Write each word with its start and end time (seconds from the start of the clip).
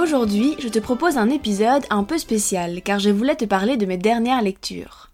Aujourd'hui, 0.00 0.54
je 0.60 0.68
te 0.68 0.78
propose 0.78 1.16
un 1.16 1.28
épisode 1.28 1.84
un 1.90 2.04
peu 2.04 2.18
spécial 2.18 2.82
car 2.82 3.00
je 3.00 3.10
voulais 3.10 3.34
te 3.34 3.44
parler 3.44 3.76
de 3.76 3.84
mes 3.84 3.96
dernières 3.96 4.42
lectures. 4.42 5.10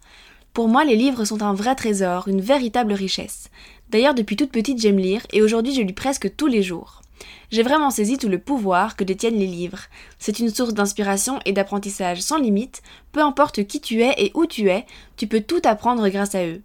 Pour 0.52 0.68
moi, 0.68 0.84
les 0.84 0.94
livres 0.94 1.24
sont 1.24 1.42
un 1.42 1.54
vrai 1.54 1.74
trésor, 1.74 2.28
une 2.28 2.42
véritable 2.42 2.92
richesse. 2.92 3.48
D'ailleurs, 3.88 4.12
depuis 4.12 4.36
toute 4.36 4.52
petite, 4.52 4.78
j'aime 4.78 4.98
lire 4.98 5.22
et 5.32 5.40
aujourd'hui, 5.40 5.74
je 5.74 5.80
lis 5.80 5.94
presque 5.94 6.36
tous 6.36 6.48
les 6.48 6.62
jours. 6.62 7.00
J'ai 7.50 7.62
vraiment 7.62 7.90
saisi 7.90 8.18
tout 8.18 8.28
le 8.28 8.38
pouvoir 8.38 8.94
que 8.94 9.04
détiennent 9.04 9.38
les 9.38 9.46
livres. 9.46 9.80
C'est 10.18 10.38
une 10.38 10.50
source 10.50 10.74
d'inspiration 10.74 11.40
et 11.46 11.52
d'apprentissage 11.52 12.20
sans 12.20 12.36
limite. 12.36 12.82
Peu 13.12 13.22
importe 13.22 13.64
qui 13.64 13.80
tu 13.80 14.02
es 14.02 14.12
et 14.18 14.32
où 14.34 14.44
tu 14.44 14.68
es, 14.68 14.84
tu 15.16 15.26
peux 15.26 15.40
tout 15.40 15.62
apprendre 15.64 16.06
grâce 16.10 16.34
à 16.34 16.44
eux. 16.44 16.60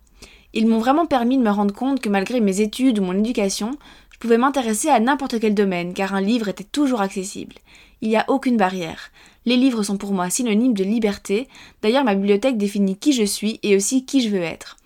Ils 0.54 0.68
m'ont 0.68 0.80
vraiment 0.80 1.06
permis 1.06 1.38
de 1.38 1.44
me 1.44 1.52
rendre 1.52 1.74
compte 1.74 2.02
que 2.02 2.10
malgré 2.10 2.42
mes 2.42 2.60
études 2.60 3.00
ou 3.00 3.02
mon 3.02 3.18
éducation, 3.18 3.78
je 4.12 4.18
pouvais 4.18 4.38
m'intéresser 4.38 4.90
à 4.90 5.00
n'importe 5.00 5.40
quel 5.40 5.56
domaine 5.56 5.94
car 5.94 6.14
un 6.14 6.20
livre 6.20 6.50
était 6.50 6.66
toujours 6.66 7.00
accessible 7.00 7.56
il 8.02 8.10
n'y 8.10 8.18
a 8.18 8.26
aucune 8.28 8.58
barrière. 8.58 9.12
Les 9.46 9.58
livres 9.58 9.84
sont 9.84 9.98
pour 9.98 10.14
moi 10.14 10.30
synonymes 10.30 10.74
de 10.74 10.84
liberté, 10.84 11.48
d'ailleurs 11.82 12.04
ma 12.04 12.16
bibliothèque 12.16 12.58
définit 12.58 12.98
qui 12.98 13.14
je 13.14 13.24
suis 13.24 13.60
et 13.64 13.76
aussi 13.76 14.06
qui 14.06 14.22
je 14.22 14.30
veux 14.30 14.42
être. 14.42 14.78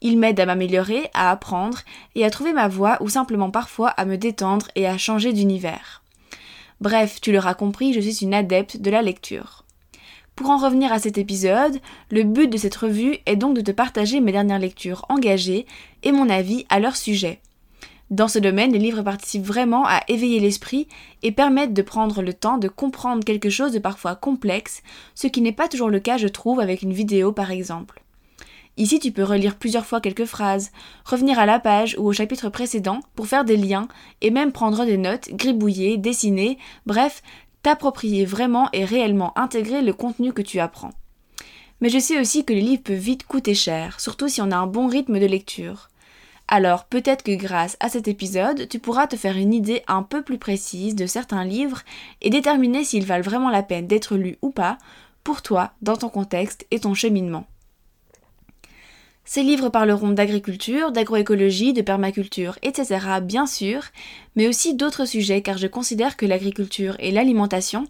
Ils 0.00 0.18
m'aident 0.18 0.40
à 0.40 0.46
m'améliorer, 0.46 1.10
à 1.14 1.30
apprendre 1.30 1.80
et 2.14 2.24
à 2.24 2.30
trouver 2.30 2.52
ma 2.52 2.68
voie 2.68 2.98
ou 3.00 3.08
simplement 3.08 3.50
parfois 3.50 3.88
à 3.88 4.04
me 4.04 4.16
détendre 4.16 4.68
et 4.74 4.86
à 4.86 4.98
changer 4.98 5.32
d'univers. 5.32 6.02
Bref, 6.80 7.20
tu 7.20 7.32
l'auras 7.32 7.54
compris, 7.54 7.92
je 7.92 8.00
suis 8.00 8.24
une 8.24 8.34
adepte 8.34 8.76
de 8.76 8.90
la 8.90 9.02
lecture. 9.02 9.64
Pour 10.36 10.50
en 10.50 10.58
revenir 10.58 10.92
à 10.92 11.00
cet 11.00 11.18
épisode, 11.18 11.80
le 12.10 12.22
but 12.22 12.48
de 12.48 12.56
cette 12.56 12.76
revue 12.76 13.18
est 13.26 13.34
donc 13.34 13.56
de 13.56 13.60
te 13.60 13.72
partager 13.72 14.20
mes 14.20 14.30
dernières 14.30 14.60
lectures 14.60 15.04
engagées 15.08 15.66
et 16.04 16.12
mon 16.12 16.28
avis 16.30 16.64
à 16.68 16.78
leur 16.78 16.94
sujet. 16.94 17.40
Dans 18.10 18.28
ce 18.28 18.38
domaine, 18.38 18.72
les 18.72 18.78
livres 18.78 19.02
participent 19.02 19.44
vraiment 19.44 19.84
à 19.86 20.00
éveiller 20.08 20.40
l'esprit 20.40 20.88
et 21.22 21.30
permettent 21.30 21.74
de 21.74 21.82
prendre 21.82 22.22
le 22.22 22.32
temps 22.32 22.56
de 22.56 22.68
comprendre 22.68 23.22
quelque 23.22 23.50
chose 23.50 23.72
de 23.72 23.78
parfois 23.78 24.16
complexe, 24.16 24.82
ce 25.14 25.26
qui 25.26 25.42
n'est 25.42 25.52
pas 25.52 25.68
toujours 25.68 25.90
le 25.90 26.00
cas, 26.00 26.16
je 26.16 26.28
trouve, 26.28 26.60
avec 26.60 26.80
une 26.80 26.94
vidéo 26.94 27.32
par 27.32 27.50
exemple. 27.50 28.02
Ici, 28.78 28.98
tu 29.00 29.10
peux 29.10 29.24
relire 29.24 29.56
plusieurs 29.56 29.84
fois 29.84 30.00
quelques 30.00 30.24
phrases, 30.24 30.70
revenir 31.04 31.38
à 31.38 31.46
la 31.46 31.58
page 31.58 31.96
ou 31.98 32.06
au 32.06 32.12
chapitre 32.12 32.48
précédent 32.48 33.00
pour 33.14 33.26
faire 33.26 33.44
des 33.44 33.56
liens 33.56 33.88
et 34.22 34.30
même 34.30 34.52
prendre 34.52 34.86
des 34.86 34.96
notes, 34.96 35.30
gribouiller, 35.32 35.98
dessiner, 35.98 36.58
bref, 36.86 37.22
t'approprier 37.62 38.24
vraiment 38.24 38.70
et 38.72 38.84
réellement 38.84 39.36
intégrer 39.36 39.82
le 39.82 39.92
contenu 39.92 40.32
que 40.32 40.42
tu 40.42 40.60
apprends. 40.60 40.92
Mais 41.80 41.88
je 41.88 41.98
sais 41.98 42.20
aussi 42.20 42.44
que 42.44 42.52
les 42.52 42.60
livres 42.60 42.84
peuvent 42.84 42.96
vite 42.96 43.26
coûter 43.26 43.54
cher, 43.54 44.00
surtout 44.00 44.28
si 44.28 44.40
on 44.40 44.50
a 44.50 44.56
un 44.56 44.66
bon 44.66 44.86
rythme 44.86 45.18
de 45.18 45.26
lecture. 45.26 45.90
Alors 46.50 46.86
peut-être 46.86 47.22
que 47.22 47.34
grâce 47.36 47.76
à 47.78 47.90
cet 47.90 48.08
épisode, 48.08 48.68
tu 48.68 48.78
pourras 48.78 49.06
te 49.06 49.16
faire 49.16 49.36
une 49.36 49.52
idée 49.52 49.82
un 49.86 50.02
peu 50.02 50.22
plus 50.22 50.38
précise 50.38 50.94
de 50.94 51.06
certains 51.06 51.44
livres 51.44 51.82
et 52.22 52.30
déterminer 52.30 52.84
s'ils 52.84 53.04
valent 53.04 53.22
vraiment 53.22 53.50
la 53.50 53.62
peine 53.62 53.86
d'être 53.86 54.16
lus 54.16 54.38
ou 54.40 54.50
pas 54.50 54.78
pour 55.24 55.42
toi, 55.42 55.72
dans 55.82 55.96
ton 55.96 56.08
contexte 56.08 56.66
et 56.70 56.80
ton 56.80 56.94
cheminement. 56.94 57.46
Ces 59.26 59.42
livres 59.42 59.68
parleront 59.68 60.08
d'agriculture, 60.08 60.90
d'agroécologie, 60.90 61.74
de 61.74 61.82
permaculture, 61.82 62.58
etc. 62.62 62.98
bien 63.20 63.44
sûr, 63.44 63.82
mais 64.36 64.48
aussi 64.48 64.74
d'autres 64.74 65.04
sujets 65.04 65.42
car 65.42 65.58
je 65.58 65.66
considère 65.66 66.16
que 66.16 66.24
l'agriculture 66.24 66.96
et 66.98 67.10
l'alimentation 67.10 67.86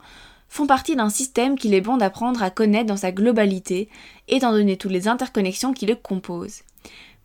font 0.49 0.67
partie 0.67 0.97
d'un 0.97 1.11
système 1.11 1.57
qu'il 1.57 1.75
est 1.75 1.81
bon 1.81 1.97
d'apprendre 1.97 2.43
à 2.43 2.51
connaître 2.51 2.87
dans 2.87 2.97
sa 2.97 3.13
globalité, 3.13 3.89
étant 4.27 4.51
donné 4.51 4.77
toutes 4.77 4.91
les 4.91 5.07
interconnexions 5.07 5.73
qui 5.73 5.87
le 5.87 5.95
composent 5.95 6.63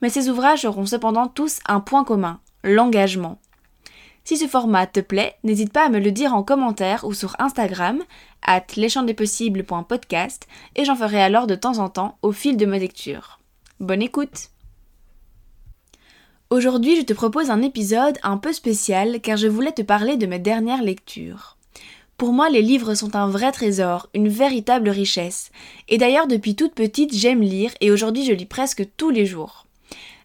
mais 0.04 0.10
ces 0.10 0.30
ouvrages 0.30 0.66
auront 0.66 0.86
cependant 0.86 1.30
tous 1.30 1.60
un 1.66 1.80
point 1.80 2.04
commun, 2.04 2.42
l'engagement. 2.66 3.40
Si 4.26 4.36
ce 4.36 4.48
format 4.48 4.86
te 4.86 5.00
plaît, 5.00 5.38
n'hésite 5.46 5.72
pas 5.72 5.86
à 5.86 5.90
me 5.90 6.00
le 6.00 6.12
dire 6.12 6.36
en 6.36 6.44
commentaire 6.44 7.06
ou 7.06 7.14
sur 7.14 7.38
Instagram, 7.40 8.04
at 8.42 8.66
et 8.76 8.90
j'en 10.84 10.96
ferai 10.98 11.24
alors 11.24 11.48
de 11.48 11.56
temps 11.56 11.78
en 11.78 11.88
temps 11.88 12.18
au 12.22 12.34
fil 12.34 12.58
de 12.58 12.66
ma 12.66 12.80
lecture. 12.80 13.40
Bonne 13.80 14.02
écoute 14.02 14.50
Aujourd'hui, 16.50 16.98
je 16.98 17.04
te 17.04 17.14
propose 17.14 17.50
un 17.50 17.62
épisode 17.62 18.18
un 18.24 18.36
peu 18.36 18.52
spécial 18.52 19.22
car 19.22 19.38
je 19.38 19.48
voulais 19.48 19.72
te 19.72 19.84
parler 19.84 20.18
de 20.18 20.26
mes 20.26 20.40
dernières 20.40 20.84
lectures. 20.84 21.56
Pour 22.18 22.34
moi, 22.34 22.50
les 22.50 22.62
livres 22.62 22.94
sont 22.94 23.16
un 23.16 23.30
vrai 23.30 23.54
trésor, 23.54 24.10
une 24.14 24.28
véritable 24.28 24.90
richesse. 24.90 25.50
Et 25.88 25.98
d'ailleurs, 25.98 26.28
depuis 26.28 26.58
toute 26.58 26.74
petite, 26.74 27.16
j'aime 27.16 27.42
lire 27.42 27.72
et 27.80 27.90
aujourd'hui, 27.90 28.26
je 28.26 28.34
lis 28.34 28.46
presque 28.46 28.86
tous 28.98 29.10
les 29.10 29.26
jours. 29.26 29.66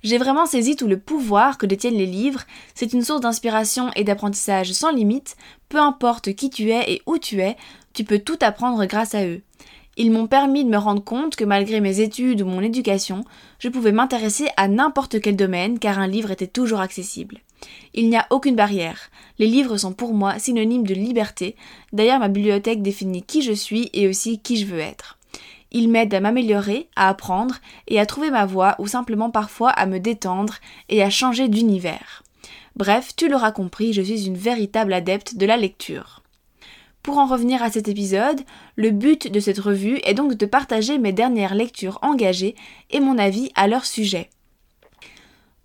J'ai 0.02 0.18
vraiment 0.18 0.46
saisi 0.46 0.76
tout 0.76 0.86
le 0.86 0.98
pouvoir 0.98 1.58
que 1.58 1.66
détiennent 1.66 1.96
les 1.96 2.06
livres, 2.06 2.42
c'est 2.74 2.92
une 2.92 3.02
source 3.02 3.20
d'inspiration 3.20 3.90
et 3.96 4.04
d'apprentissage 4.04 4.72
sans 4.72 4.92
limite, 4.92 5.36
peu 5.68 5.78
importe 5.78 6.34
qui 6.34 6.50
tu 6.50 6.70
es 6.70 6.92
et 6.92 7.02
où 7.06 7.18
tu 7.18 7.40
es, 7.40 7.56
tu 7.92 8.04
peux 8.04 8.18
tout 8.18 8.38
apprendre 8.40 8.84
grâce 8.86 9.14
à 9.14 9.26
eux. 9.26 9.42
Ils 9.96 10.12
m'ont 10.12 10.28
permis 10.28 10.64
de 10.64 10.70
me 10.70 10.76
rendre 10.76 11.02
compte 11.02 11.34
que 11.34 11.44
malgré 11.44 11.80
mes 11.80 11.98
études 12.00 12.42
ou 12.42 12.46
mon 12.46 12.60
éducation, 12.60 13.24
je 13.58 13.68
pouvais 13.68 13.90
m'intéresser 13.90 14.46
à 14.56 14.68
n'importe 14.68 15.20
quel 15.20 15.34
domaine 15.34 15.80
car 15.80 15.98
un 15.98 16.06
livre 16.06 16.30
était 16.30 16.46
toujours 16.46 16.78
accessible. 16.78 17.40
Il 17.94 18.08
n'y 18.08 18.16
a 18.16 18.28
aucune 18.30 18.54
barrière. 18.54 19.10
Les 19.40 19.48
livres 19.48 19.76
sont 19.76 19.92
pour 19.92 20.14
moi 20.14 20.38
synonymes 20.38 20.86
de 20.86 20.94
liberté. 20.94 21.56
D'ailleurs, 21.92 22.20
ma 22.20 22.28
bibliothèque 22.28 22.80
définit 22.80 23.22
qui 23.22 23.42
je 23.42 23.52
suis 23.52 23.90
et 23.92 24.06
aussi 24.06 24.38
qui 24.38 24.56
je 24.56 24.66
veux 24.66 24.78
être. 24.78 25.17
Il 25.70 25.88
m'aide 25.88 26.14
à 26.14 26.20
m'améliorer, 26.20 26.88
à 26.96 27.08
apprendre 27.08 27.56
et 27.86 28.00
à 28.00 28.06
trouver 28.06 28.30
ma 28.30 28.46
voie 28.46 28.74
ou 28.78 28.86
simplement 28.86 29.30
parfois 29.30 29.70
à 29.70 29.86
me 29.86 29.98
détendre 29.98 30.56
et 30.88 31.02
à 31.02 31.10
changer 31.10 31.48
d'univers. 31.48 32.22
Bref, 32.76 33.14
tu 33.16 33.28
l'auras 33.28 33.52
compris, 33.52 33.92
je 33.92 34.02
suis 34.02 34.26
une 34.26 34.36
véritable 34.36 34.92
adepte 34.92 35.36
de 35.36 35.46
la 35.46 35.56
lecture. 35.56 36.22
Pour 37.02 37.18
en 37.18 37.26
revenir 37.26 37.62
à 37.62 37.70
cet 37.70 37.88
épisode, 37.88 38.40
le 38.76 38.90
but 38.90 39.30
de 39.30 39.40
cette 39.40 39.58
revue 39.58 39.98
est 40.04 40.14
donc 40.14 40.34
de 40.34 40.46
partager 40.46 40.98
mes 40.98 41.12
dernières 41.12 41.54
lectures 41.54 41.98
engagées 42.02 42.54
et 42.90 43.00
mon 43.00 43.18
avis 43.18 43.50
à 43.54 43.66
leur 43.66 43.84
sujet. 43.84 44.30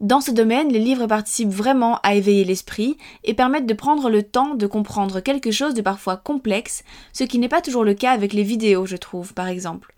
Dans 0.04 0.20
ce 0.20 0.32
domaine, 0.32 0.68
les 0.68 0.80
livres 0.80 1.08
participent 1.08 1.48
vraiment 1.48 1.98
à 2.04 2.14
éveiller 2.14 2.44
l'esprit 2.44 2.98
et 3.24 3.34
permettent 3.34 3.66
de 3.66 3.74
prendre 3.74 4.10
le 4.10 4.22
temps 4.22 4.54
de 4.54 4.68
comprendre 4.68 5.22
quelque 5.22 5.50
chose 5.50 5.74
de 5.76 5.82
parfois 5.82 6.18
complexe, 6.18 6.84
ce 7.14 7.24
qui 7.24 7.40
n'est 7.40 7.48
pas 7.48 7.62
toujours 7.62 7.86
le 7.86 7.94
cas 7.94 8.12
avec 8.12 8.34
les 8.34 8.44
vidéos, 8.44 8.86
je 8.86 8.98
trouve, 8.98 9.34
par 9.34 9.48
exemple. 9.48 9.96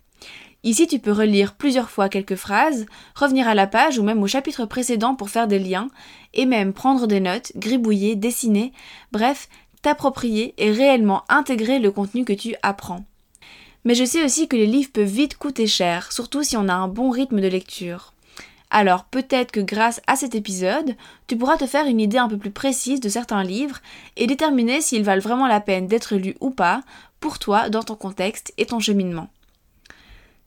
Ici, 0.62 0.86
tu 0.86 1.00
peux 1.00 1.10
relire 1.10 1.54
plusieurs 1.54 1.90
fois 1.90 2.08
quelques 2.08 2.36
phrases, 2.36 2.86
revenir 3.16 3.48
à 3.48 3.56
la 3.56 3.66
page 3.66 3.98
ou 3.98 4.04
même 4.04 4.22
au 4.22 4.28
chapitre 4.28 4.64
précédent 4.64 5.16
pour 5.16 5.28
faire 5.28 5.48
des 5.48 5.58
liens, 5.58 5.88
et 6.34 6.46
même 6.46 6.72
prendre 6.72 7.08
des 7.08 7.18
notes, 7.18 7.50
gribouiller, 7.56 8.14
dessiner, 8.14 8.72
bref, 9.10 9.48
t'approprier 9.82 10.54
et 10.58 10.70
réellement 10.70 11.24
intégrer 11.28 11.80
le 11.80 11.90
contenu 11.90 12.24
que 12.24 12.32
tu 12.32 12.54
apprends. 12.62 13.04
Mais 13.84 13.96
je 13.96 14.04
sais 14.04 14.24
aussi 14.24 14.46
que 14.46 14.54
les 14.54 14.66
livres 14.66 14.92
peuvent 14.92 15.04
vite 15.04 15.36
coûter 15.36 15.66
cher, 15.66 16.12
surtout 16.12 16.44
si 16.44 16.56
on 16.56 16.68
a 16.68 16.74
un 16.74 16.86
bon 16.86 17.10
rythme 17.10 17.40
de 17.40 17.48
lecture. 17.48 18.12
Alors 18.70 19.04
peut-être 19.04 19.52
que 19.52 19.60
grâce 19.60 20.00
à 20.06 20.16
cet 20.16 20.34
épisode, 20.34 20.96
tu 21.26 21.36
pourras 21.36 21.56
te 21.56 21.66
faire 21.66 21.86
une 21.86 22.00
idée 22.00 22.18
un 22.18 22.28
peu 22.28 22.36
plus 22.36 22.50
précise 22.50 23.00
de 23.00 23.08
certains 23.08 23.44
livres 23.44 23.78
et 24.16 24.26
déterminer 24.26 24.80
s'ils 24.80 25.04
valent 25.04 25.22
vraiment 25.22 25.46
la 25.46 25.60
peine 25.60 25.86
d'être 25.86 26.16
lus 26.16 26.36
ou 26.40 26.50
pas 26.50 26.82
pour 27.20 27.38
toi 27.38 27.70
dans 27.70 27.82
ton 27.82 27.94
contexte 27.94 28.52
et 28.58 28.66
ton 28.66 28.80
cheminement. 28.80 29.28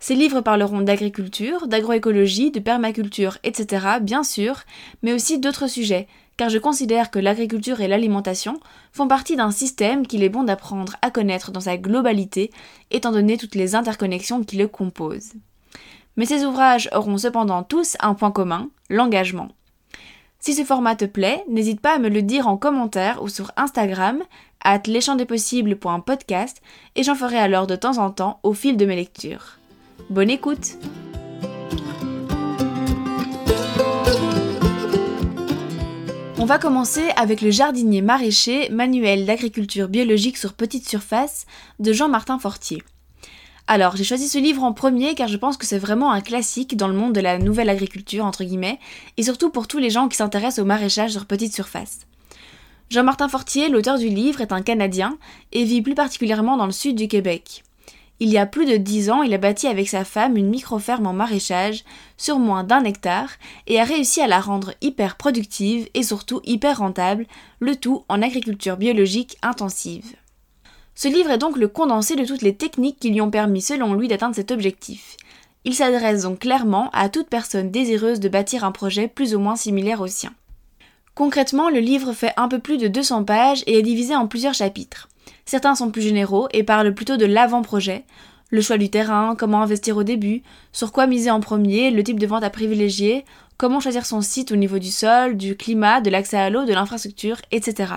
Ces 0.02 0.16
livres 0.16 0.40
parleront 0.40 0.82
d'agriculture, 0.82 1.68
d'agroécologie, 1.68 2.52
de 2.52 2.60
permaculture, 2.60 3.38
etc., 3.44 3.98
bien 4.02 4.24
sûr, 4.24 4.62
mais 5.04 5.12
aussi 5.12 5.40
d'autres 5.40 5.68
sujets, 5.68 6.08
car 6.38 6.50
je 6.50 6.58
considère 6.58 7.12
que 7.12 7.20
l'agriculture 7.20 7.82
et 7.82 7.90
l'alimentation 7.90 8.62
font 8.94 9.10
partie 9.10 9.36
d'un 9.36 9.52
système 9.52 10.08
qu'il 10.08 10.24
est 10.24 10.30
bon 10.30 10.44
d'apprendre 10.44 10.96
à 11.02 11.12
connaître 11.12 11.52
dans 11.52 11.60
sa 11.60 11.78
globalité, 11.78 12.50
étant 12.92 13.12
donné 13.12 13.38
toutes 13.38 13.56
les 13.56 13.76
interconnexions 13.76 14.42
qui 14.46 14.56
le 14.56 14.70
composent. 14.70 15.34
Mais 16.18 16.26
ces 16.26 16.46
ouvrages 16.46 16.90
auront 16.94 17.18
cependant 17.18 17.64
tous 17.64 17.96
un 18.00 18.14
point 18.14 18.32
commun, 18.32 18.70
l'engagement. 18.90 19.50
Si 20.40 20.54
ce 20.54 20.64
format 20.64 20.96
te 20.96 21.06
plaît, 21.06 21.44
n'hésite 21.50 21.82
pas 21.82 21.96
à 21.96 22.00
me 22.00 22.08
le 22.10 22.22
dire 22.22 22.48
en 22.48 22.56
commentaire 22.56 23.22
ou 23.22 23.28
sur 23.28 23.52
Instagram, 23.58 24.24
at 24.64 24.84
leschamdespossibles.podcast, 24.88 26.62
et 26.96 27.04
j'en 27.04 27.16
ferai 27.16 27.38
alors 27.38 27.68
de 27.68 27.76
temps 27.76 27.98
en 27.98 28.10
temps 28.10 28.40
au 28.44 28.54
fil 28.54 28.78
de 28.78 28.86
mes 28.86 28.96
lectures. 28.96 29.60
Bonne 30.10 30.30
écoute 30.30 30.78
On 36.42 36.46
va 36.46 36.58
commencer 36.58 37.10
avec 37.18 37.42
le 37.42 37.52
jardinier 37.52 38.02
maraîcher, 38.02 38.70
manuel 38.70 39.26
d'agriculture 39.26 39.90
biologique 39.90 40.38
sur 40.38 40.54
petite 40.54 40.88
surface 40.88 41.46
de 41.80 41.92
Jean-Martin 41.92 42.40
Fortier. 42.40 42.82
Alors, 43.72 43.96
j'ai 43.96 44.04
choisi 44.04 44.28
ce 44.28 44.40
livre 44.40 44.64
en 44.64 44.74
premier 44.74 45.14
car 45.14 45.28
je 45.28 45.38
pense 45.38 45.56
que 45.56 45.68
c'est 45.68 45.78
vraiment 45.78 46.12
un 46.12 46.22
classique 46.22 46.76
dans 46.76 46.88
le 46.88 46.96
monde 46.96 47.14
de 47.14 47.20
la 47.20 47.38
nouvelle 47.38 47.70
agriculture, 47.70 48.26
entre 48.26 48.44
guillemets, 48.44 48.80
et 49.18 49.22
surtout 49.22 49.52
pour 49.52 49.68
tous 49.68 49.78
les 49.78 49.92
gens 49.92 50.08
qui 50.08 50.18
s'intéressent 50.18 50.64
au 50.64 50.66
maraîchage 50.66 51.12
sur 51.12 51.28
petite 51.28 51.54
surface. 51.54 52.00
Jean-Martin 52.90 53.30
Fortier, 53.30 53.70
l'auteur 53.70 54.00
du 54.00 54.10
livre, 54.10 54.42
est 54.42 54.54
un 54.54 54.64
Canadien 54.64 55.20
et 55.52 55.66
vit 55.66 55.84
plus 55.84 55.94
particulièrement 55.94 56.58
dans 56.58 56.66
le 56.66 56.72
sud 56.72 56.96
du 56.96 57.08
Québec. 57.08 57.64
Il 58.20 58.30
y 58.30 58.40
a 58.40 58.48
plus 58.48 58.66
de 58.66 58.76
dix 58.76 59.12
ans, 59.12 59.22
il 59.22 59.36
a 59.36 59.38
bâti 59.38 59.68
avec 59.68 59.88
sa 59.88 60.04
femme 60.04 60.36
une 60.36 60.50
micro-ferme 60.50 61.06
en 61.06 61.14
maraîchage 61.14 61.84
sur 62.18 62.40
moins 62.40 62.64
d'un 62.64 62.84
hectare 62.86 63.30
et 63.68 63.80
a 63.80 63.84
réussi 63.84 64.20
à 64.20 64.26
la 64.26 64.40
rendre 64.40 64.74
hyper 64.82 65.16
productive 65.16 65.88
et 65.94 66.02
surtout 66.02 66.42
hyper 66.44 66.80
rentable, 66.80 67.28
le 67.60 67.76
tout 67.76 68.04
en 68.10 68.24
agriculture 68.24 68.78
biologique 68.78 69.38
intensive. 69.44 70.16
Ce 71.02 71.08
livre 71.08 71.32
est 71.32 71.38
donc 71.38 71.56
le 71.56 71.70
condensé 71.70 72.18
de 72.18 72.26
toutes 72.26 72.42
les 72.42 72.56
techniques 72.56 73.00
qui 73.00 73.10
lui 73.10 73.22
ont 73.22 73.32
permis 73.32 73.62
selon 73.62 73.94
lui 73.94 74.10
d'atteindre 74.10 74.36
cet 74.36 74.52
objectif. 74.52 75.16
Il 75.64 75.74
s'adresse 75.74 76.24
donc 76.24 76.40
clairement 76.40 76.90
à 76.92 77.08
toute 77.08 77.30
personne 77.30 77.72
désireuse 77.72 78.20
de 78.20 78.28
bâtir 78.28 78.66
un 78.66 78.74
projet 78.74 79.08
plus 79.08 79.34
ou 79.34 79.40
moins 79.40 79.56
similaire 79.56 80.02
au 80.02 80.08
sien. 80.08 80.34
Concrètement, 81.16 81.70
le 81.70 81.80
livre 81.80 82.12
fait 82.12 82.34
un 82.36 82.50
peu 82.50 82.60
plus 82.60 82.78
de 82.78 82.90
200 82.90 83.24
pages 83.24 83.64
et 83.66 83.80
est 83.80 83.82
divisé 83.82 84.14
en 84.14 84.28
plusieurs 84.28 84.54
chapitres. 84.54 85.08
Certains 85.46 85.74
sont 85.74 85.90
plus 85.90 86.02
généraux 86.02 86.50
et 86.52 86.64
parlent 86.64 86.94
plutôt 86.94 87.16
de 87.16 87.26
l'avant-projet, 87.26 88.04
le 88.50 88.60
choix 88.60 88.78
du 88.78 88.90
terrain, 88.90 89.38
comment 89.38 89.62
investir 89.62 89.96
au 89.96 90.04
début, 90.04 90.44
sur 90.74 90.92
quoi 90.92 91.08
miser 91.08 91.32
en 91.32 91.40
premier, 91.40 91.92
le 91.92 92.04
type 92.04 92.20
de 92.20 92.28
vente 92.28 92.44
à 92.44 92.50
privilégier, 92.50 93.24
comment 93.56 93.80
choisir 93.80 94.06
son 94.06 94.20
site 94.20 94.52
au 94.52 94.58
niveau 94.58 94.80
du 94.80 94.92
sol, 94.92 95.38
du 95.38 95.56
climat, 95.56 96.02
de 96.02 96.10
l'accès 96.10 96.36
à 96.36 96.50
l'eau, 96.50 96.66
de 96.66 96.74
l'infrastructure, 96.74 97.38
etc. 97.54 97.94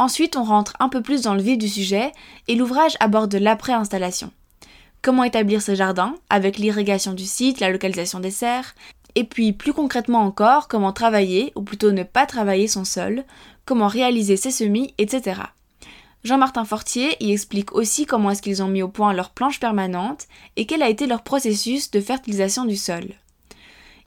Ensuite, 0.00 0.38
on 0.38 0.44
rentre 0.44 0.78
un 0.80 0.88
peu 0.88 1.02
plus 1.02 1.20
dans 1.20 1.34
le 1.34 1.42
vif 1.42 1.58
du 1.58 1.68
sujet 1.68 2.12
et 2.48 2.54
l'ouvrage 2.54 2.96
aborde 3.00 3.34
l'après-installation. 3.34 4.32
Comment 5.02 5.24
établir 5.24 5.60
ce 5.60 5.74
jardin, 5.74 6.14
avec 6.30 6.56
l'irrigation 6.56 7.12
du 7.12 7.26
site, 7.26 7.60
la 7.60 7.68
localisation 7.68 8.18
des 8.18 8.30
serres, 8.30 8.74
et 9.14 9.24
puis 9.24 9.52
plus 9.52 9.74
concrètement 9.74 10.20
encore, 10.20 10.68
comment 10.68 10.94
travailler, 10.94 11.52
ou 11.54 11.60
plutôt 11.60 11.92
ne 11.92 12.02
pas 12.02 12.24
travailler 12.24 12.66
son 12.66 12.86
sol, 12.86 13.24
comment 13.66 13.88
réaliser 13.88 14.38
ses 14.38 14.50
semis, 14.50 14.94
etc. 14.96 15.42
Jean-Martin 16.24 16.64
Fortier 16.64 17.22
y 17.22 17.32
explique 17.32 17.74
aussi 17.74 18.06
comment 18.06 18.30
est-ce 18.30 18.40
qu'ils 18.40 18.62
ont 18.62 18.68
mis 18.68 18.80
au 18.80 18.88
point 18.88 19.12
leur 19.12 19.28
planche 19.28 19.60
permanente 19.60 20.28
et 20.56 20.64
quel 20.64 20.82
a 20.82 20.88
été 20.88 21.06
leur 21.06 21.20
processus 21.22 21.90
de 21.90 22.00
fertilisation 22.00 22.64
du 22.64 22.76
sol. 22.76 23.04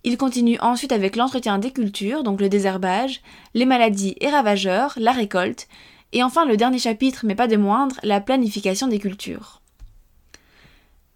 Il 0.04 0.18
continue 0.18 0.60
ensuite 0.60 0.92
avec 0.92 1.16
l'entretien 1.16 1.58
des 1.58 1.72
cultures, 1.72 2.24
donc 2.24 2.42
le 2.42 2.50
désherbage, 2.50 3.22
les 3.54 3.66
maladies 3.66 4.16
et 4.20 4.30
ravageurs, 4.30 4.94
la 4.98 5.12
récolte, 5.12 5.68
et 6.12 6.24
enfin 6.24 6.46
le 6.46 6.58
dernier 6.58 6.80
chapitre, 6.80 7.26
mais 7.26 7.36
pas 7.36 7.48
des 7.48 7.58
moindres, 7.58 8.00
la 8.04 8.20
planification 8.20 8.88
des 8.88 9.00
cultures. 9.00 9.62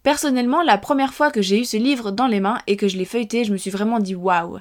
Personnellement, 0.03 0.61
la 0.61 0.77
première 0.77 1.13
fois 1.13 1.31
que 1.31 1.41
j'ai 1.41 1.59
eu 1.59 1.65
ce 1.65 1.75
livre 1.75 2.11
dans 2.11 2.27
les 2.27 2.39
mains 2.39 2.59
et 2.65 2.77
que 2.77 2.87
je 2.87 2.97
l'ai 2.97 3.05
feuilleté, 3.05 3.43
je 3.43 3.51
me 3.51 3.57
suis 3.57 3.71
vraiment 3.71 3.99
dit 3.99 4.15
waouh! 4.15 4.59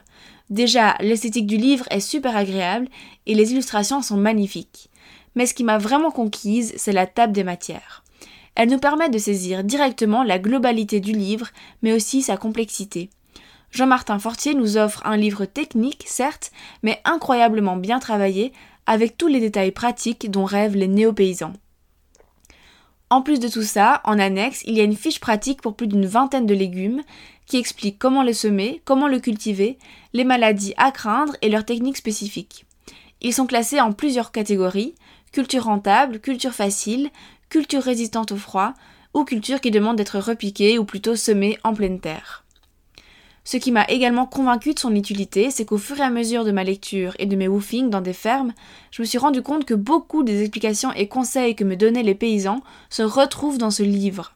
Déjà, 0.51 0.97
l'esthétique 1.01 1.47
du 1.47 1.57
livre 1.57 1.87
est 1.91 2.01
super 2.01 2.37
agréable 2.37 2.89
et 3.27 3.35
les 3.35 3.53
illustrations 3.53 4.03
sont 4.03 4.17
magnifiques 4.17 4.91
mais 5.37 5.47
ce 5.47 5.55
qui 5.55 5.63
m'a 5.63 5.79
vraiment 5.79 6.11
conquise, 6.11 6.73
c'est 6.77 6.93
la 6.93 7.07
table 7.07 7.33
des 7.33 7.45
matières. 7.45 8.03
Elle 8.57 8.71
nous 8.71 8.79
permet 8.79 9.11
de 9.11 9.19
saisir 9.19 9.63
directement 9.63 10.25
la 10.25 10.39
globalité 10.39 10.99
du 10.99 11.13
livre, 11.13 11.49
mais 11.83 11.93
aussi 11.93 12.23
sa 12.23 12.39
complexité. 12.39 13.11
Jean-Martin 13.77 14.19
Fortier 14.19 14.55
nous 14.55 14.79
offre 14.79 15.03
un 15.05 15.19
livre 15.19 15.45
technique, 15.45 16.05
certes, 16.07 16.51
mais 16.83 16.99
incroyablement 17.05 17.77
bien 17.77 17.99
travaillé, 17.99 18.55
avec 18.87 19.19
tous 19.19 19.27
les 19.27 19.39
détails 19.39 19.71
pratiques 19.71 20.31
dont 20.31 20.47
rêvent 20.47 20.77
les 20.77 20.89
néo-paysans. 20.89 21.53
En 23.11 23.21
plus 23.21 23.39
de 23.39 23.49
tout 23.49 23.63
ça, 23.63 24.01
en 24.05 24.19
annexe, 24.19 24.63
il 24.65 24.79
y 24.79 24.81
a 24.81 24.85
une 24.85 24.97
fiche 24.97 25.21
pratique 25.21 25.61
pour 25.61 25.77
plus 25.77 25.89
d'une 25.89 26.07
vingtaine 26.07 26.47
de 26.47 26.55
légumes 26.55 27.03
qui 27.45 27.59
explique 27.59 27.99
comment 27.99 28.23
les 28.23 28.33
semer, 28.33 28.81
comment 28.87 29.09
le 29.09 29.21
cultiver, 29.21 29.77
les 30.15 30.25
maladies 30.25 30.73
à 30.79 30.91
craindre 30.91 31.37
et 31.43 31.51
leurs 31.51 31.67
techniques 31.67 31.99
spécifiques. 31.99 32.65
Ils 33.21 33.35
sont 33.35 33.47
classés 33.47 33.83
en 33.83 33.93
plusieurs 33.93 34.33
catégories, 34.33 34.95
culture 35.33 35.65
rentable, 35.65 36.21
culture 36.21 36.55
facile, 36.55 37.11
culture 37.51 37.83
résistante 37.83 38.33
au 38.33 38.37
froid, 38.37 38.73
ou 39.13 39.25
culture 39.25 39.61
qui 39.61 39.71
demande 39.71 39.97
d'être 39.97 40.19
repiquée 40.19 40.79
ou 40.79 40.87
plutôt 40.87 41.15
semée 41.15 41.59
en 41.63 41.75
pleine 41.75 42.01
terre. 42.01 42.46
Ce 43.47 43.59
qui 43.59 43.71
m'a 43.71 43.85
également 43.85 44.27
convaincu 44.27 44.75
de 44.75 44.79
son 44.81 44.93
utilité, 44.97 45.53
c'est 45.53 45.65
qu'au 45.65 45.79
fur 45.79 46.01
et 46.01 46.03
à 46.03 46.11
mesure 46.11 46.45
de 46.45 46.51
ma 46.51 46.65
lecture 46.65 47.15
et 47.21 47.27
de 47.27 47.37
mes 47.37 47.47
woofings 47.47 47.91
dans 47.91 48.01
des 48.01 48.13
fermes, 48.13 48.53
je 48.91 49.01
me 49.01 49.07
suis 49.07 49.19
rendu 49.19 49.41
compte 49.41 49.65
que 49.65 49.73
beaucoup 49.73 50.25
des 50.25 50.41
explications 50.41 50.93
et 50.95 51.07
conseils 51.07 51.55
que 51.55 51.63
me 51.63 51.77
donnaient 51.77 52.03
les 52.03 52.17
paysans 52.17 52.61
se 52.91 53.05
retrouvent 53.05 53.59
dans 53.59 53.71
ce 53.71 53.85
livre. 53.85 54.35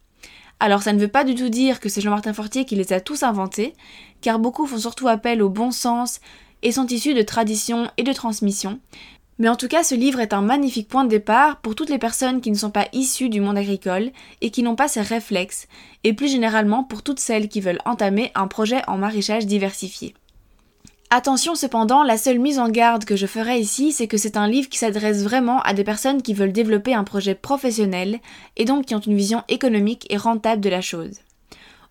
Alors 0.60 0.84
ça 0.84 0.92
ne 0.92 1.00
veut 1.00 1.08
pas 1.08 1.24
du 1.24 1.34
tout 1.34 1.48
dire 1.48 1.80
que 1.80 1.88
c'est 1.88 2.00
Jean-Martin 2.00 2.32
Fortier 2.32 2.64
qui 2.64 2.76
les 2.76 2.92
a 2.92 3.00
tous 3.00 3.24
inventés, 3.24 3.74
car 4.20 4.38
beaucoup 4.38 4.64
font 4.64 4.78
surtout 4.78 5.08
appel 5.08 5.42
au 5.42 5.48
bon 5.48 5.72
sens 5.72 6.20
et 6.62 6.70
sont 6.70 6.86
issus 6.86 7.14
de 7.14 7.22
traditions 7.22 7.90
et 7.96 8.04
de 8.04 8.12
transmissions, 8.12 8.78
mais 9.40 9.48
en 9.48 9.56
tout 9.56 9.68
cas, 9.68 9.82
ce 9.82 9.94
livre 9.94 10.20
est 10.20 10.34
un 10.34 10.42
magnifique 10.42 10.86
point 10.86 11.04
de 11.04 11.08
départ 11.08 11.56
pour 11.62 11.74
toutes 11.74 11.88
les 11.88 11.98
personnes 11.98 12.42
qui 12.42 12.50
ne 12.50 12.58
sont 12.58 12.70
pas 12.70 12.88
issues 12.92 13.30
du 13.30 13.40
monde 13.40 13.56
agricole 13.56 14.10
et 14.42 14.50
qui 14.50 14.62
n'ont 14.62 14.76
pas 14.76 14.86
ces 14.86 15.00
réflexes, 15.00 15.66
et 16.04 16.12
plus 16.12 16.30
généralement 16.30 16.84
pour 16.84 17.02
toutes 17.02 17.20
celles 17.20 17.48
qui 17.48 17.62
veulent 17.62 17.80
entamer 17.86 18.32
un 18.34 18.46
projet 18.48 18.82
en 18.86 18.98
maraîchage 18.98 19.46
diversifié. 19.46 20.14
Attention 21.08 21.54
cependant, 21.54 22.02
la 22.02 22.18
seule 22.18 22.38
mise 22.38 22.58
en 22.58 22.68
garde 22.68 23.06
que 23.06 23.16
je 23.16 23.26
ferai 23.26 23.58
ici, 23.58 23.92
c'est 23.92 24.08
que 24.08 24.18
c'est 24.18 24.36
un 24.36 24.46
livre 24.46 24.68
qui 24.68 24.76
s'adresse 24.76 25.24
vraiment 25.24 25.62
à 25.62 25.72
des 25.72 25.84
personnes 25.84 26.20
qui 26.20 26.34
veulent 26.34 26.52
développer 26.52 26.92
un 26.92 27.02
projet 27.02 27.34
professionnel 27.34 28.20
et 28.58 28.66
donc 28.66 28.84
qui 28.84 28.94
ont 28.94 29.00
une 29.00 29.16
vision 29.16 29.42
économique 29.48 30.06
et 30.10 30.18
rentable 30.18 30.60
de 30.60 30.68
la 30.68 30.82
chose. 30.82 31.20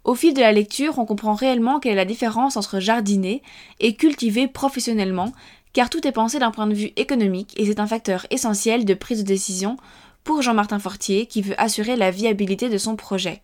Au 0.06 0.16
fil 0.16 0.34
de 0.34 0.40
la 0.40 0.54
lecture, 0.54 0.98
on 0.98 1.06
comprend 1.06 1.34
réellement 1.34 1.80
quelle 1.80 1.92
est 1.92 1.96
la 1.96 2.06
différence 2.06 2.56
entre 2.56 2.80
jardiner 2.80 3.44
et 3.80 3.96
cultiver 3.96 4.48
professionnellement, 4.48 5.34
car 5.74 5.90
tout 5.90 6.08
est 6.08 6.12
pensé 6.12 6.40
d'un 6.40 6.52
point 6.52 6.68
de 6.68 6.74
vue 6.74 6.92
économique 6.96 7.54
et 7.58 7.66
c'est 7.66 7.80
un 7.80 7.88
facteur 7.88 8.26
essentiel 8.30 8.86
de 8.86 8.94
prise 8.94 9.20
de 9.20 9.28
décision 9.28 9.78
pour 10.24 10.42
Jean-Martin 10.42 10.80
Fortier 10.80 11.26
qui 11.26 11.42
veut 11.42 11.60
assurer 11.60 11.96
la 11.96 12.12
viabilité 12.12 12.70
de 12.70 12.78
son 12.78 12.96
projet. 12.96 13.42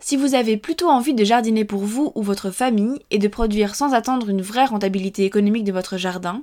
Si 0.00 0.16
vous 0.16 0.34
avez 0.34 0.56
plutôt 0.56 0.88
envie 0.88 1.14
de 1.14 1.24
jardiner 1.24 1.64
pour 1.64 1.80
vous 1.80 2.12
ou 2.14 2.22
votre 2.22 2.50
famille 2.50 3.00
et 3.10 3.18
de 3.18 3.28
produire 3.28 3.74
sans 3.74 3.94
attendre 3.94 4.28
une 4.28 4.42
vraie 4.42 4.64
rentabilité 4.64 5.24
économique 5.24 5.64
de 5.64 5.72
votre 5.72 5.96
jardin, 5.96 6.40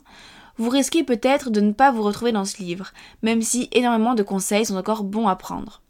vous 0.58 0.70
risquez 0.70 1.03
peut-être 1.03 1.50
de 1.50 1.62
ne 1.62 1.72
pas 1.72 1.91
vous 1.91 2.03
retrouver 2.03 2.32
dans 2.32 2.46
ce 2.46 2.58
livre, 2.58 2.91
même 3.22 3.41
si 3.41 3.70
énormément 3.72 4.13
de 4.13 4.24
conseils 4.24 4.65
sont 4.65 4.77
encore 4.77 5.03
bons 5.03 5.27
à 5.27 5.36
prendre. 5.36 5.82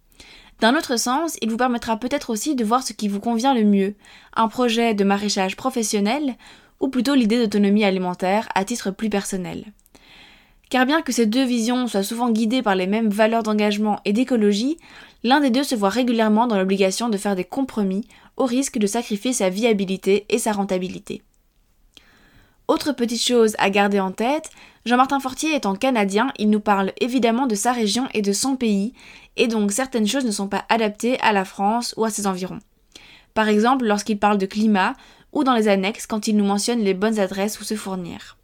D'un 0.62 0.76
autre 0.76 0.98
sens, 0.98 1.38
il 1.42 1.50
vous 1.50 1.58
permettra 1.58 1.98
peut-être 1.98 2.30
aussi 2.30 2.56
de 2.56 2.64
voir 2.64 2.82
ce 2.82 2.94
qui 2.94 3.08
vous 3.08 3.20
convient 3.20 3.54
le 3.54 3.64
mieux, 3.64 3.96
un 4.36 4.48
projet 4.48 4.94
de 4.94 5.04
maraîchage 5.04 5.58
professionnel 5.58 6.36
ou 6.80 6.90
plutôt 6.90 7.16
l'idée 7.16 7.40
d'autonomie 7.40 7.84
alimentaire 7.84 8.48
à 8.56 8.66
titre 8.66 8.92
plus 8.92 9.10
personnel. 9.10 9.66
Car 10.70 10.86
bien 10.86 11.02
que 11.02 11.12
ces 11.12 11.26
deux 11.26 11.46
visions 11.46 11.88
soient 11.88 12.04
souvent 12.04 12.32
guidées 12.32 12.64
par 12.64 12.76
les 12.76 12.88
mêmes 12.88 13.10
valeurs 13.10 13.44
d'engagement 13.44 14.00
et 14.04 14.14
d'écologie, 14.14 14.78
l'un 15.24 15.40
des 15.40 15.52
deux 15.52 15.64
se 15.64 15.76
voit 15.76 15.90
régulièrement 15.90 16.48
dans 16.48 16.58
l'obligation 16.58 17.10
de 17.10 17.18
faire 17.18 17.36
des 17.36 17.44
compromis 17.44 18.08
au 18.38 18.46
risque 18.46 18.78
de 18.78 18.88
sacrifier 18.88 19.32
sa 19.34 19.50
viabilité 19.50 20.26
et 20.30 20.40
sa 20.40 20.52
rentabilité. 20.52 21.22
Autre 22.68 22.94
petite 22.94 23.22
chose 23.22 23.56
à 23.60 23.70
garder 23.70 24.00
en 24.00 24.12
tête, 24.12 24.50
Jean-Martin 24.86 25.20
Fortier 25.20 25.56
étant 25.56 25.76
canadien, 25.76 26.32
il 26.40 26.50
nous 26.50 26.60
parle 26.60 26.94
évidemment 27.00 27.46
de 27.46 27.54
sa 27.54 27.72
région 27.72 28.08
et 28.16 28.24
de 28.24 28.34
son 28.34 28.56
pays, 28.56 28.94
et 29.38 29.48
donc 29.48 29.72
certaines 29.72 30.08
choses 30.08 30.26
ne 30.26 30.32
sont 30.32 30.48
pas 30.48 30.66
adaptées 30.70 31.20
à 31.22 31.32
la 31.32 31.46
France 31.46 31.94
ou 31.96 32.06
à 32.06 32.10
ses 32.10 32.26
environs. 32.26 32.60
Par 33.36 33.50
exemple, 33.50 33.86
lorsqu'il 33.86 34.18
parle 34.18 34.40
de 34.40 34.48
climat, 34.48 34.96
ou 35.36 35.44
dans 35.44 35.54
les 35.54 35.68
annexes 35.68 36.08
quand 36.08 36.28
il 36.28 36.36
nous 36.36 36.46
mentionne 36.46 36.80
les 36.80 36.96
bonnes 36.96 37.20
adresses 37.20 37.60
où 37.62 37.64
se 37.64 37.76
fournir. 37.76 38.38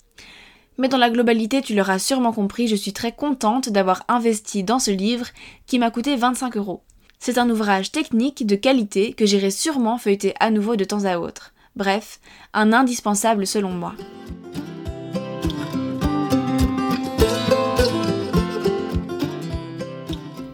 Mais 0.77 0.87
dans 0.87 0.97
la 0.97 1.09
globalité, 1.09 1.61
tu 1.61 1.73
l'auras 1.73 1.99
sûrement 1.99 2.33
compris, 2.33 2.67
je 2.67 2.75
suis 2.75 2.93
très 2.93 3.11
contente 3.11 3.69
d'avoir 3.69 4.03
investi 4.07 4.63
dans 4.63 4.79
ce 4.79 4.91
livre 4.91 5.27
qui 5.65 5.79
m'a 5.79 5.91
coûté 5.91 6.15
25 6.15 6.57
euros. 6.57 6.83
C'est 7.19 7.37
un 7.37 7.49
ouvrage 7.49 7.91
technique 7.91 8.45
de 8.45 8.55
qualité 8.55 9.13
que 9.13 9.25
j'irai 9.25 9.51
sûrement 9.51 9.97
feuilleter 9.97 10.33
à 10.39 10.49
nouveau 10.49 10.75
de 10.75 10.83
temps 10.83 11.05
à 11.05 11.17
autre. 11.17 11.53
Bref, 11.75 12.19
un 12.53 12.73
indispensable 12.73 13.47
selon 13.47 13.69
moi. 13.69 13.93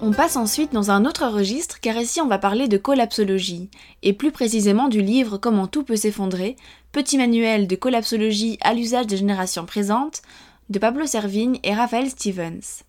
On 0.08 0.14
passe 0.14 0.38
ensuite 0.38 0.72
dans 0.72 0.90
un 0.90 1.04
autre 1.04 1.28
registre 1.28 1.82
car 1.82 1.98
ici 1.98 2.22
on 2.22 2.28
va 2.28 2.38
parler 2.38 2.70
de 2.70 2.78
collapsologie, 2.78 3.70
et 4.04 4.14
plus 4.14 4.32
précisément 4.32 4.88
du 4.88 5.02
livre 5.02 5.38
Comment 5.38 5.68
tout 5.68 5.84
peut 5.84 5.98
s'effondrer, 5.98 6.56
petit 6.94 7.18
manuel 7.18 7.68
de 7.68 7.76
collapsologie 7.76 8.58
à 8.62 8.74
l'usage 8.74 9.08
des 9.08 9.18
générations 9.18 9.66
présentes, 9.66 10.22
de 10.70 10.80
Pablo 10.80 11.06
Servigne 11.06 11.60
et 11.62 11.74
Raphaël 11.74 12.10
Stevens. 12.10 12.86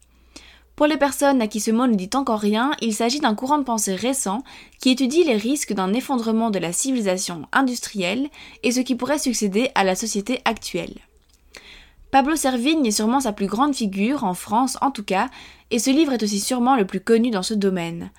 Pour 0.76 0.86
les 0.86 0.96
personnes 0.96 1.42
à 1.42 1.48
qui 1.48 1.58
ce 1.58 1.72
mot 1.72 1.88
ne 1.88 1.96
dit 1.96 2.10
encore 2.14 2.38
rien, 2.38 2.70
il 2.80 2.94
s'agit 2.94 3.18
d'un 3.18 3.34
courant 3.34 3.58
de 3.58 3.64
pensée 3.64 3.96
récent 3.96 4.44
qui 4.80 4.90
étudie 4.90 5.24
les 5.24 5.36
risques 5.36 5.72
d'un 5.72 5.94
effondrement 5.94 6.50
de 6.50 6.60
la 6.60 6.72
civilisation 6.72 7.48
industrielle 7.50 8.28
et 8.62 8.70
ce 8.70 8.78
qui 8.78 8.94
pourrait 8.94 9.18
succéder 9.18 9.72
à 9.74 9.82
la 9.82 9.96
société 9.96 10.40
actuelle. 10.44 10.94
Pablo 12.10 12.36
Servigne 12.36 12.86
est 12.86 12.90
sûrement 12.90 13.20
sa 13.20 13.32
plus 13.32 13.48
grande 13.48 13.74
figure, 13.74 14.24
en 14.24 14.32
France 14.32 14.78
en 14.80 14.90
tout 14.90 15.04
cas, 15.04 15.28
et 15.70 15.78
ce 15.78 15.90
livre 15.90 16.14
est 16.14 16.22
aussi 16.22 16.40
sûrement 16.40 16.74
le 16.74 16.86
plus 16.86 17.00
connu 17.00 17.30
dans 17.30 17.42
ce 17.42 17.52
domaine. 17.52 18.10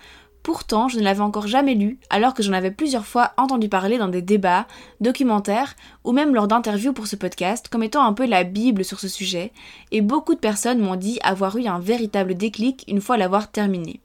Pourtant, 0.43 0.87
je 0.87 0.99
ne 0.99 1.03
l'avais 1.03 1.21
encore 1.21 1.47
jamais 1.47 1.73
lu, 1.73 1.99
alors 2.11 2.35
que 2.35 2.43
j'en 2.43 2.53
avais 2.53 2.69
plusieurs 2.69 3.07
fois 3.07 3.33
entendu 3.37 3.67
parler 3.67 3.97
dans 3.97 4.07
des 4.07 4.21
débats, 4.21 4.67
documentaires 5.01 5.75
ou 6.03 6.11
même 6.11 6.35
lors 6.35 6.47
d'interviews 6.47 6.93
pour 6.93 7.07
ce 7.07 7.15
podcast 7.15 7.67
comme 7.67 7.83
étant 7.83 8.05
un 8.05 8.13
peu 8.13 8.27
la 8.27 8.43
Bible 8.43 8.85
sur 8.85 8.99
ce 8.99 9.07
sujet, 9.07 9.51
et 9.91 10.01
beaucoup 10.01 10.35
de 10.35 10.39
personnes 10.39 10.79
m'ont 10.79 10.95
dit 10.95 11.19
avoir 11.23 11.57
eu 11.57 11.65
un 11.65 11.79
véritable 11.79 12.35
déclic 12.35 12.85
une 12.87 13.01
fois 13.01 13.17
l'avoir 13.17 13.51
terminé. 13.51 14.01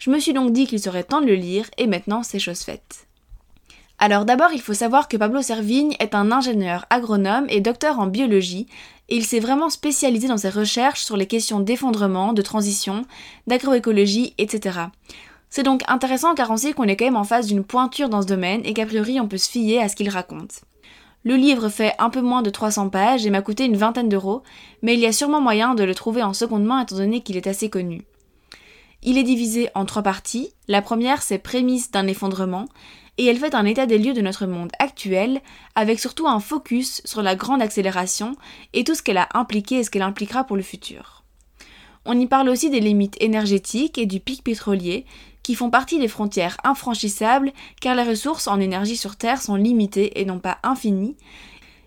Je 0.00 0.10
me 0.10 0.18
suis 0.18 0.32
donc 0.32 0.52
dit 0.52 0.66
qu'il 0.66 0.80
serait 0.80 1.04
temps 1.04 1.20
de 1.20 1.26
le 1.26 1.34
lire, 1.34 1.70
et 1.78 1.86
maintenant 1.86 2.24
c'est 2.24 2.40
chose 2.40 2.60
faite. 2.60 3.07
Alors 4.00 4.24
d'abord, 4.24 4.52
il 4.52 4.60
faut 4.60 4.74
savoir 4.74 5.08
que 5.08 5.16
Pablo 5.16 5.42
Servigne 5.42 5.96
est 5.98 6.14
un 6.14 6.30
ingénieur 6.30 6.86
agronome 6.88 7.46
et 7.48 7.60
docteur 7.60 7.98
en 7.98 8.06
biologie, 8.06 8.68
et 9.08 9.16
il 9.16 9.24
s'est 9.24 9.40
vraiment 9.40 9.70
spécialisé 9.70 10.28
dans 10.28 10.36
ses 10.36 10.50
recherches 10.50 11.02
sur 11.02 11.16
les 11.16 11.26
questions 11.26 11.58
d'effondrement, 11.58 12.32
de 12.32 12.42
transition, 12.42 13.04
d'agroécologie, 13.48 14.34
etc. 14.38 14.78
C'est 15.50 15.64
donc 15.64 15.82
intéressant 15.88 16.34
car 16.34 16.50
on 16.50 16.56
sait 16.56 16.74
qu'on 16.74 16.84
est 16.84 16.96
quand 16.96 17.06
même 17.06 17.16
en 17.16 17.24
face 17.24 17.46
d'une 17.46 17.64
pointure 17.64 18.08
dans 18.08 18.22
ce 18.22 18.26
domaine 18.26 18.60
et 18.64 18.74
qu'a 18.74 18.86
priori 18.86 19.18
on 19.18 19.28
peut 19.28 19.38
se 19.38 19.50
fier 19.50 19.80
à 19.80 19.88
ce 19.88 19.96
qu'il 19.96 20.10
raconte. 20.10 20.60
Le 21.24 21.34
livre 21.34 21.68
fait 21.68 21.94
un 21.98 22.10
peu 22.10 22.20
moins 22.20 22.42
de 22.42 22.50
300 22.50 22.90
pages 22.90 23.26
et 23.26 23.30
m'a 23.30 23.42
coûté 23.42 23.64
une 23.64 23.76
vingtaine 23.76 24.08
d'euros, 24.08 24.42
mais 24.82 24.94
il 24.94 25.00
y 25.00 25.06
a 25.06 25.12
sûrement 25.12 25.40
moyen 25.40 25.74
de 25.74 25.82
le 25.82 25.94
trouver 25.94 26.22
en 26.22 26.32
seconde 26.32 26.64
main 26.64 26.82
étant 26.82 26.96
donné 26.96 27.22
qu'il 27.22 27.36
est 27.36 27.48
assez 27.48 27.68
connu. 27.68 28.04
Il 29.02 29.18
est 29.18 29.24
divisé 29.24 29.68
en 29.74 29.84
trois 29.84 30.02
parties. 30.02 30.52
La 30.66 30.82
première, 30.82 31.22
c'est 31.22 31.38
Prémices 31.38 31.90
d'un 31.90 32.06
effondrement, 32.06 32.66
et 33.18 33.26
elle 33.26 33.38
fait 33.38 33.54
un 33.54 33.64
état 33.64 33.86
des 33.86 33.98
lieux 33.98 34.14
de 34.14 34.20
notre 34.20 34.46
monde 34.46 34.70
actuel, 34.78 35.40
avec 35.74 35.98
surtout 35.98 36.28
un 36.28 36.40
focus 36.40 37.02
sur 37.04 37.20
la 37.20 37.34
grande 37.34 37.60
accélération 37.60 38.36
et 38.72 38.84
tout 38.84 38.94
ce 38.94 39.02
qu'elle 39.02 39.18
a 39.18 39.28
impliqué 39.34 39.76
et 39.76 39.84
ce 39.84 39.90
qu'elle 39.90 40.02
impliquera 40.02 40.44
pour 40.44 40.56
le 40.56 40.62
futur. 40.62 41.24
On 42.04 42.18
y 42.18 42.26
parle 42.26 42.48
aussi 42.48 42.70
des 42.70 42.80
limites 42.80 43.16
énergétiques 43.20 43.98
et 43.98 44.06
du 44.06 44.20
pic 44.20 44.42
pétrolier, 44.42 45.04
qui 45.42 45.54
font 45.54 45.68
partie 45.68 45.98
des 45.98 46.08
frontières 46.08 46.56
infranchissables 46.62 47.52
car 47.80 47.94
les 47.96 48.02
ressources 48.02 48.46
en 48.46 48.60
énergie 48.60 48.96
sur 48.96 49.16
Terre 49.16 49.42
sont 49.42 49.56
limitées 49.56 50.20
et 50.20 50.24
non 50.24 50.38
pas 50.38 50.58
infinies, 50.62 51.16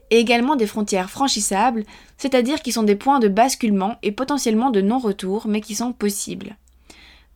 et 0.10 0.20
également 0.20 0.58
des 0.58 0.68
frontières 0.68 1.10
franchissables, 1.10 1.86
c'est-à-dire 2.18 2.62
qui 2.62 2.74
sont 2.74 2.84
des 2.84 2.98
points 2.98 3.20
de 3.20 3.30
basculement 3.30 3.96
et 4.04 4.12
potentiellement 4.12 4.70
de 4.70 4.82
non-retour, 4.82 5.48
mais 5.48 5.62
qui 5.62 5.76
sont 5.76 5.94
possibles. 5.94 6.58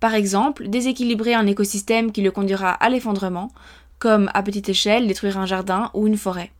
Par 0.01 0.13
exemple, 0.13 0.67
déséquilibrer 0.67 1.33
un 1.33 1.47
écosystème 1.47 2.11
qui 2.11 2.21
le 2.21 2.31
conduira 2.31 2.71
à 2.71 2.89
l'effondrement, 2.89 3.51
comme 3.99 4.29
à 4.33 4.43
petite 4.43 4.69
échelle 4.69 5.07
détruire 5.07 5.37
un 5.37 5.45
jardin 5.45 5.91
ou 5.93 6.07
une 6.07 6.17
forêt. 6.17 6.51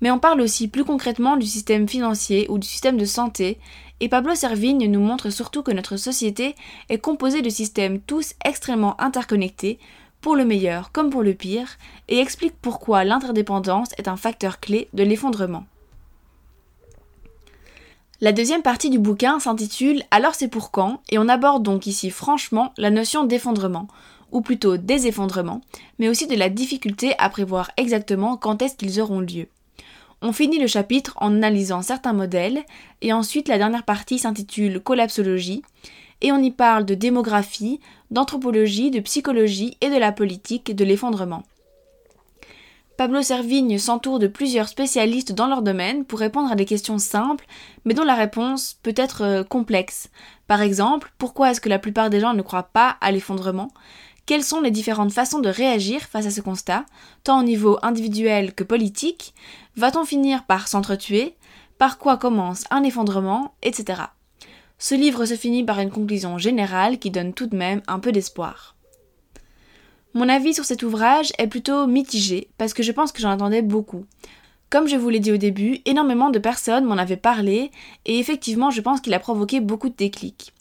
Mais 0.00 0.10
on 0.10 0.18
parle 0.18 0.40
aussi 0.40 0.68
plus 0.68 0.84
concrètement 0.84 1.36
du 1.36 1.46
système 1.46 1.88
financier 1.88 2.46
ou 2.48 2.58
du 2.58 2.66
système 2.66 2.96
de 2.96 3.04
santé 3.04 3.58
et 4.00 4.08
Pablo 4.08 4.34
Servigne 4.34 4.90
nous 4.90 5.00
montre 5.00 5.30
surtout 5.30 5.62
que 5.62 5.70
notre 5.70 5.96
société 5.96 6.56
est 6.88 6.98
composée 6.98 7.40
de 7.40 7.48
systèmes 7.48 8.00
tous 8.00 8.34
extrêmement 8.44 9.00
interconnectés, 9.00 9.78
pour 10.20 10.34
le 10.34 10.44
meilleur 10.44 10.90
comme 10.90 11.10
pour 11.10 11.22
le 11.22 11.34
pire, 11.34 11.78
et 12.08 12.18
explique 12.18 12.54
pourquoi 12.60 13.04
l'interdépendance 13.04 13.90
est 13.98 14.08
un 14.08 14.16
facteur 14.16 14.58
clé 14.58 14.88
de 14.92 15.04
l'effondrement. 15.04 15.66
La 18.20 18.32
deuxième 18.32 18.62
partie 18.62 18.90
du 18.90 18.98
bouquin 18.98 19.38
s'intitule 19.38 20.02
Alors 20.10 20.34
c'est 20.34 20.48
pour 20.48 20.72
quand? 20.72 21.00
et 21.10 21.18
on 21.18 21.28
aborde 21.28 21.62
donc 21.62 21.86
ici 21.86 22.10
franchement 22.10 22.72
la 22.78 22.90
notion 22.90 23.22
d'effondrement, 23.22 23.86
ou 24.32 24.40
plutôt 24.40 24.76
des 24.76 25.06
effondrements, 25.06 25.60
mais 25.98 26.08
aussi 26.08 26.26
de 26.26 26.34
la 26.34 26.48
difficulté 26.48 27.14
à 27.18 27.28
prévoir 27.28 27.70
exactement 27.76 28.36
quand 28.36 28.62
est-ce 28.62 28.76
qu'ils 28.76 29.00
auront 29.00 29.20
lieu. 29.20 29.46
On 30.20 30.32
finit 30.32 30.58
le 30.58 30.66
chapitre 30.66 31.14
en 31.16 31.36
analysant 31.36 31.82
certains 31.82 32.12
modèles, 32.12 32.64
et 33.00 33.12
ensuite 33.12 33.48
la 33.48 33.58
dernière 33.58 33.84
partie 33.84 34.18
s'intitule 34.18 34.80
Collapsologie, 34.80 35.62
et 36.20 36.32
on 36.32 36.38
y 36.38 36.50
parle 36.50 36.84
de 36.84 36.94
démographie, 36.94 37.80
d'anthropologie, 38.10 38.90
de 38.90 39.00
psychologie 39.00 39.76
et 39.80 39.90
de 39.90 39.98
la 39.98 40.12
politique 40.12 40.74
de 40.74 40.84
l'effondrement. 40.84 41.42
Pablo 42.96 43.22
Servigne 43.22 43.78
s'entoure 43.78 44.20
de 44.20 44.28
plusieurs 44.28 44.68
spécialistes 44.68 45.32
dans 45.32 45.48
leur 45.48 45.62
domaine 45.62 46.04
pour 46.04 46.20
répondre 46.20 46.52
à 46.52 46.54
des 46.54 46.66
questions 46.66 46.98
simples, 46.98 47.46
mais 47.84 47.94
dont 47.94 48.04
la 48.04 48.14
réponse 48.14 48.78
peut 48.82 48.94
être 48.96 49.22
euh, 49.22 49.42
complexe. 49.42 50.08
Par 50.46 50.62
exemple, 50.62 51.12
pourquoi 51.18 51.50
est-ce 51.50 51.60
que 51.60 51.68
la 51.68 51.80
plupart 51.80 52.10
des 52.10 52.20
gens 52.20 52.34
ne 52.34 52.42
croient 52.42 52.70
pas 52.72 52.96
à 53.00 53.10
l'effondrement? 53.10 53.72
Quelles 54.32 54.44
sont 54.44 54.62
les 54.62 54.70
différentes 54.70 55.12
façons 55.12 55.40
de 55.40 55.50
réagir 55.50 56.00
face 56.00 56.24
à 56.24 56.30
ce 56.30 56.40
constat, 56.40 56.86
tant 57.22 57.40
au 57.40 57.42
niveau 57.42 57.78
individuel 57.82 58.54
que 58.54 58.64
politique? 58.64 59.34
Va-t-on 59.76 60.06
finir 60.06 60.44
par 60.44 60.68
s'entretuer? 60.68 61.34
Par 61.76 61.98
quoi 61.98 62.16
commence 62.16 62.64
un 62.70 62.82
effondrement? 62.82 63.54
Etc. 63.62 64.00
Ce 64.78 64.94
livre 64.94 65.26
se 65.26 65.36
finit 65.36 65.64
par 65.64 65.80
une 65.80 65.90
conclusion 65.90 66.38
générale 66.38 66.98
qui 66.98 67.10
donne 67.10 67.34
tout 67.34 67.46
de 67.46 67.54
même 67.54 67.82
un 67.86 67.98
peu 67.98 68.10
d'espoir. 68.10 68.74
Mon 70.14 70.30
avis 70.30 70.54
sur 70.54 70.64
cet 70.64 70.82
ouvrage 70.82 71.30
est 71.36 71.46
plutôt 71.46 71.86
mitigé 71.86 72.48
parce 72.56 72.72
que 72.72 72.82
je 72.82 72.92
pense 72.92 73.12
que 73.12 73.20
j'en 73.20 73.32
attendais 73.32 73.60
beaucoup. 73.60 74.06
Comme 74.70 74.88
je 74.88 74.96
vous 74.96 75.10
l'ai 75.10 75.20
dit 75.20 75.32
au 75.32 75.36
début, 75.36 75.80
énormément 75.84 76.30
de 76.30 76.38
personnes 76.38 76.86
m'en 76.86 76.96
avaient 76.96 77.18
parlé 77.18 77.70
et 78.06 78.18
effectivement 78.18 78.70
je 78.70 78.80
pense 78.80 79.02
qu'il 79.02 79.12
a 79.12 79.20
provoqué 79.20 79.60
beaucoup 79.60 79.90
de 79.90 79.94
déclics. 79.94 80.51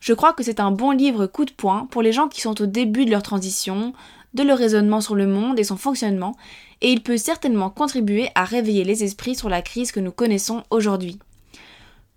Je 0.00 0.12
crois 0.12 0.32
que 0.32 0.42
c'est 0.42 0.60
un 0.60 0.70
bon 0.70 0.90
livre 0.90 1.26
coup 1.26 1.44
de 1.44 1.52
poing 1.52 1.86
pour 1.90 2.02
les 2.02 2.12
gens 2.12 2.28
qui 2.28 2.40
sont 2.40 2.60
au 2.62 2.66
début 2.66 3.04
de 3.04 3.10
leur 3.10 3.22
transition, 3.22 3.92
de 4.34 4.42
leur 4.42 4.58
raisonnement 4.58 5.00
sur 5.00 5.14
le 5.14 5.26
monde 5.26 5.58
et 5.58 5.64
son 5.64 5.76
fonctionnement, 5.76 6.36
et 6.80 6.92
il 6.92 7.02
peut 7.02 7.16
certainement 7.16 7.70
contribuer 7.70 8.28
à 8.34 8.44
réveiller 8.44 8.84
les 8.84 9.02
esprits 9.02 9.34
sur 9.34 9.48
la 9.48 9.62
crise 9.62 9.92
que 9.92 10.00
nous 10.00 10.12
connaissons 10.12 10.62
aujourd'hui. 10.70 11.18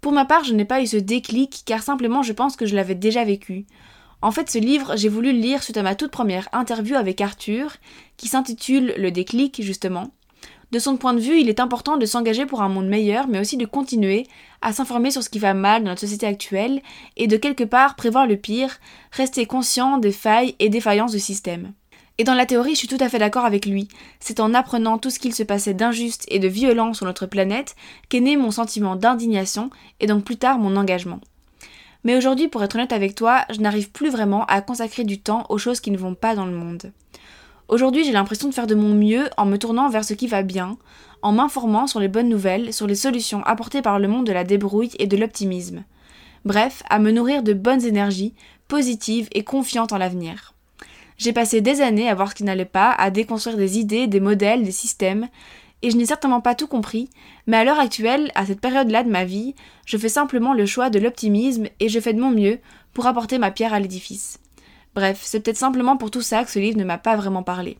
Pour 0.01 0.11
ma 0.11 0.25
part, 0.25 0.43
je 0.43 0.53
n'ai 0.53 0.65
pas 0.65 0.81
eu 0.81 0.87
ce 0.87 0.97
déclic 0.97 1.63
car 1.65 1.83
simplement 1.83 2.23
je 2.23 2.33
pense 2.33 2.55
que 2.55 2.65
je 2.65 2.75
l'avais 2.75 2.95
déjà 2.95 3.23
vécu. 3.23 3.65
En 4.23 4.31
fait, 4.31 4.49
ce 4.49 4.59
livre, 4.59 4.95
j'ai 4.97 5.09
voulu 5.09 5.31
le 5.31 5.39
lire 5.39 5.63
suite 5.63 5.77
à 5.77 5.83
ma 5.83 5.95
toute 5.95 6.11
première 6.11 6.47
interview 6.53 6.95
avec 6.95 7.21
Arthur, 7.21 7.77
qui 8.17 8.27
s'intitule 8.27 8.93
Le 8.97 9.09
déclic, 9.09 9.61
justement, 9.63 10.11
de 10.71 10.79
son 10.79 10.97
point 10.97 11.13
de 11.13 11.19
vue, 11.19 11.39
il 11.39 11.49
est 11.49 11.59
important 11.59 11.97
de 11.97 12.05
s'engager 12.05 12.45
pour 12.45 12.61
un 12.61 12.69
monde 12.69 12.87
meilleur, 12.87 13.27
mais 13.27 13.39
aussi 13.39 13.57
de 13.57 13.65
continuer 13.65 14.25
à 14.61 14.71
s'informer 14.71 15.11
sur 15.11 15.21
ce 15.21 15.29
qui 15.29 15.39
va 15.39 15.53
mal 15.53 15.83
dans 15.83 15.89
notre 15.89 16.01
société 16.01 16.25
actuelle 16.25 16.81
et 17.17 17.27
de 17.27 17.37
quelque 17.37 17.63
part 17.63 17.95
prévoir 17.95 18.25
le 18.25 18.37
pire, 18.37 18.79
rester 19.11 19.45
conscient 19.45 19.97
des 19.97 20.11
failles 20.11 20.55
et 20.59 20.69
défaillances 20.69 21.11
du 21.11 21.19
système. 21.19 21.73
Et 22.17 22.23
dans 22.23 22.35
la 22.35 22.45
théorie, 22.45 22.71
je 22.71 22.79
suis 22.79 22.87
tout 22.87 22.97
à 22.99 23.09
fait 23.09 23.19
d'accord 23.19 23.45
avec 23.45 23.65
lui. 23.65 23.87
C'est 24.19 24.39
en 24.39 24.53
apprenant 24.53 24.97
tout 24.97 25.09
ce 25.09 25.19
qu'il 25.19 25.33
se 25.33 25.43
passait 25.43 25.73
d'injuste 25.73 26.25
et 26.27 26.39
de 26.39 26.47
violent 26.47 26.93
sur 26.93 27.05
notre 27.05 27.25
planète 27.25 27.75
qu'est 28.09 28.19
né 28.19 28.37
mon 28.37 28.51
sentiment 28.51 28.95
d'indignation 28.95 29.71
et 29.99 30.07
donc 30.07 30.23
plus 30.23 30.37
tard 30.37 30.59
mon 30.59 30.75
engagement. 30.75 31.19
Mais 32.03 32.15
aujourd'hui, 32.15 32.47
pour 32.47 32.63
être 32.63 32.75
honnête 32.75 32.93
avec 32.93 33.15
toi, 33.15 33.45
je 33.49 33.59
n'arrive 33.59 33.91
plus 33.91 34.09
vraiment 34.09 34.45
à 34.45 34.61
consacrer 34.61 35.03
du 35.03 35.19
temps 35.19 35.45
aux 35.49 35.57
choses 35.57 35.79
qui 35.79 35.91
ne 35.91 35.97
vont 35.97 36.15
pas 36.15 36.35
dans 36.35 36.45
le 36.45 36.55
monde. 36.55 36.91
Aujourd'hui, 37.71 38.03
j'ai 38.03 38.11
l'impression 38.11 38.49
de 38.49 38.53
faire 38.53 38.67
de 38.67 38.75
mon 38.75 38.93
mieux 38.93 39.29
en 39.37 39.45
me 39.45 39.55
tournant 39.55 39.87
vers 39.87 40.03
ce 40.03 40.13
qui 40.13 40.27
va 40.27 40.43
bien, 40.43 40.77
en 41.21 41.31
m'informant 41.31 41.87
sur 41.87 42.01
les 42.01 42.09
bonnes 42.09 42.27
nouvelles, 42.27 42.73
sur 42.73 42.85
les 42.85 42.95
solutions 42.95 43.41
apportées 43.43 43.81
par 43.81 43.97
le 43.97 44.09
monde 44.09 44.27
de 44.27 44.33
la 44.33 44.43
débrouille 44.43 44.91
et 44.99 45.07
de 45.07 45.15
l'optimisme. 45.15 45.85
Bref, 46.43 46.83
à 46.89 46.99
me 46.99 47.11
nourrir 47.11 47.43
de 47.43 47.53
bonnes 47.53 47.85
énergies, 47.85 48.33
positives 48.67 49.29
et 49.31 49.45
confiantes 49.45 49.93
en 49.93 49.97
l'avenir. 49.97 50.53
J'ai 51.17 51.31
passé 51.31 51.61
des 51.61 51.79
années 51.79 52.09
à 52.09 52.13
voir 52.13 52.31
ce 52.31 52.35
qui 52.35 52.43
n'allait 52.43 52.65
pas, 52.65 52.91
à 52.91 53.09
déconstruire 53.09 53.55
des 53.55 53.79
idées, 53.79 54.07
des 54.07 54.19
modèles, 54.19 54.63
des 54.63 54.71
systèmes, 54.71 55.29
et 55.81 55.91
je 55.91 55.95
n'ai 55.95 56.05
certainement 56.05 56.41
pas 56.41 56.55
tout 56.55 56.67
compris, 56.67 57.09
mais 57.47 57.55
à 57.55 57.63
l'heure 57.63 57.79
actuelle, 57.79 58.33
à 58.35 58.45
cette 58.45 58.59
période-là 58.59 59.03
de 59.03 59.09
ma 59.09 59.23
vie, 59.23 59.55
je 59.85 59.95
fais 59.95 60.09
simplement 60.09 60.53
le 60.53 60.65
choix 60.65 60.89
de 60.89 60.99
l'optimisme 60.99 61.67
et 61.79 61.87
je 61.87 62.01
fais 62.01 62.13
de 62.13 62.19
mon 62.19 62.31
mieux 62.31 62.59
pour 62.91 63.07
apporter 63.07 63.37
ma 63.37 63.49
pierre 63.49 63.73
à 63.73 63.79
l'édifice. 63.79 64.40
Bref, 64.95 65.21
c'est 65.23 65.39
peut-être 65.39 65.57
simplement 65.57 65.97
pour 65.97 66.11
tout 66.11 66.21
ça 66.21 66.43
que 66.43 66.51
ce 66.51 66.59
livre 66.59 66.77
ne 66.77 66.83
m'a 66.83 66.97
pas 66.97 67.15
vraiment 67.15 67.43
parlé. 67.43 67.77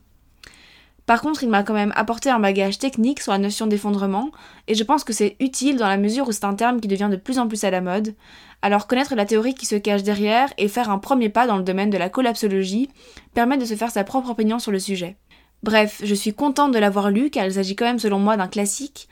Par 1.04 1.20
contre, 1.20 1.42
il 1.42 1.50
m'a 1.50 1.64
quand 1.64 1.74
même 1.74 1.92
apporté 1.96 2.30
un 2.30 2.38
bagage 2.38 2.78
technique 2.78 3.20
sur 3.20 3.32
la 3.32 3.38
notion 3.38 3.66
d'effondrement, 3.66 4.30
et 4.68 4.74
je 4.74 4.84
pense 4.84 5.02
que 5.02 5.12
c'est 5.12 5.36
utile 5.40 5.76
dans 5.76 5.88
la 5.88 5.96
mesure 5.96 6.28
où 6.28 6.32
c'est 6.32 6.44
un 6.44 6.54
terme 6.54 6.80
qui 6.80 6.88
devient 6.88 7.08
de 7.10 7.16
plus 7.16 7.38
en 7.38 7.48
plus 7.48 7.64
à 7.64 7.70
la 7.70 7.80
mode. 7.80 8.14
Alors 8.62 8.86
connaître 8.86 9.16
la 9.16 9.26
théorie 9.26 9.54
qui 9.54 9.66
se 9.66 9.74
cache 9.74 10.04
derrière 10.04 10.52
et 10.58 10.68
faire 10.68 10.90
un 10.90 10.98
premier 10.98 11.28
pas 11.28 11.48
dans 11.48 11.56
le 11.56 11.64
domaine 11.64 11.90
de 11.90 11.98
la 11.98 12.08
collapsologie 12.08 12.88
permet 13.34 13.58
de 13.58 13.64
se 13.64 13.74
faire 13.74 13.90
sa 13.90 14.04
propre 14.04 14.30
opinion 14.30 14.60
sur 14.60 14.70
le 14.70 14.78
sujet. 14.78 15.16
Bref, 15.64 16.00
je 16.04 16.14
suis 16.14 16.34
contente 16.34 16.72
de 16.72 16.78
l'avoir 16.78 17.10
lu 17.10 17.30
car 17.30 17.44
il 17.44 17.52
s'agit 17.52 17.76
quand 17.76 17.84
même 17.84 17.98
selon 17.98 18.20
moi 18.20 18.36
d'un 18.36 18.48
classique, 18.48 19.08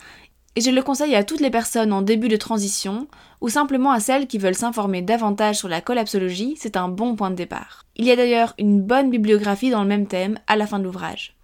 et 0.57 0.61
je 0.61 0.71
le 0.71 0.83
conseille 0.83 1.15
à 1.15 1.25
toutes 1.25 1.41
les 1.41 1.51
personnes 1.51 1.93
en 1.93 2.03
début 2.03 2.29
de 2.29 2.37
transition, 2.37 3.07
ou 3.41 3.49
simplement 3.49 3.93
à 3.93 4.01
celles 4.01 4.27
qui 4.27 4.39
veulent 4.39 4.55
s'informer 4.55 5.01
davantage 5.01 5.57
sur 5.57 5.69
la 5.69 5.81
collapsologie, 5.81 6.57
c'est 6.59 6.77
un 6.77 6.89
bon 6.89 7.15
point 7.15 7.31
de 7.31 7.37
départ. 7.37 7.85
Il 7.97 8.05
y 8.05 8.11
a 8.11 8.17
d'ailleurs 8.17 8.55
une 8.59 8.83
bonne 8.83 9.11
bibliographie 9.11 9.71
dans 9.71 9.83
le 9.83 9.89
même 9.89 10.07
thème 10.07 10.39
à 10.47 10.57
la 10.57 10.67
fin 10.67 10.79
de 10.79 10.85
l'ouvrage. 10.85 11.37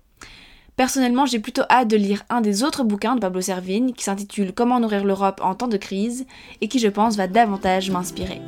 Personnellement, 0.76 1.24
j'ai 1.24 1.38
plutôt 1.38 1.62
hâte 1.70 1.88
de 1.88 1.96
lire 1.96 2.24
un 2.28 2.42
des 2.42 2.62
autres 2.62 2.84
bouquins 2.84 3.14
de 3.14 3.20
Pablo 3.20 3.40
Servigne 3.40 3.92
qui 3.92 4.04
s'intitule 4.04 4.52
Comment 4.52 4.78
nourrir 4.78 5.04
l'Europe 5.04 5.40
en 5.42 5.54
temps 5.54 5.68
de 5.68 5.78
crise 5.78 6.26
et 6.60 6.68
qui, 6.68 6.78
je 6.78 6.88
pense, 6.88 7.16
va 7.16 7.28
davantage 7.28 7.90
m'inspirer. 7.90 8.42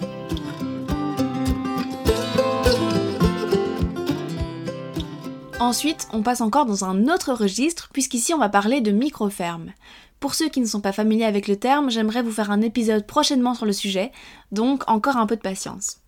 Ensuite, 5.59 6.07
on 6.12 6.23
passe 6.23 6.41
encore 6.41 6.67
dans 6.67 6.85
un 6.85 7.09
autre 7.09 7.33
registre, 7.33 7.88
puisqu'ici 7.93 8.33
on 8.33 8.38
va 8.38 8.49
parler 8.49 8.81
de 8.81 8.93
micro-fermes. 8.93 9.73
Pour 10.20 10.34
ceux 10.34 10.48
qui 10.48 10.60
ne 10.60 10.66
sont 10.66 10.80
pas 10.80 10.92
familiers 10.92 11.25
avec 11.25 11.46
le 11.46 11.56
terme, 11.56 11.90
j'aimerais 11.90 12.22
vous 12.22 12.32
faire 12.32 12.50
un 12.50 12.60
épisode 12.60 13.06
prochainement 13.06 13.54
sur 13.54 13.66
le 13.66 13.72
sujet, 13.72 14.10
donc 14.50 14.82
encore 14.88 15.16
un 15.16 15.26
peu 15.26 15.37
de 15.37 15.40
patience. 15.40 15.98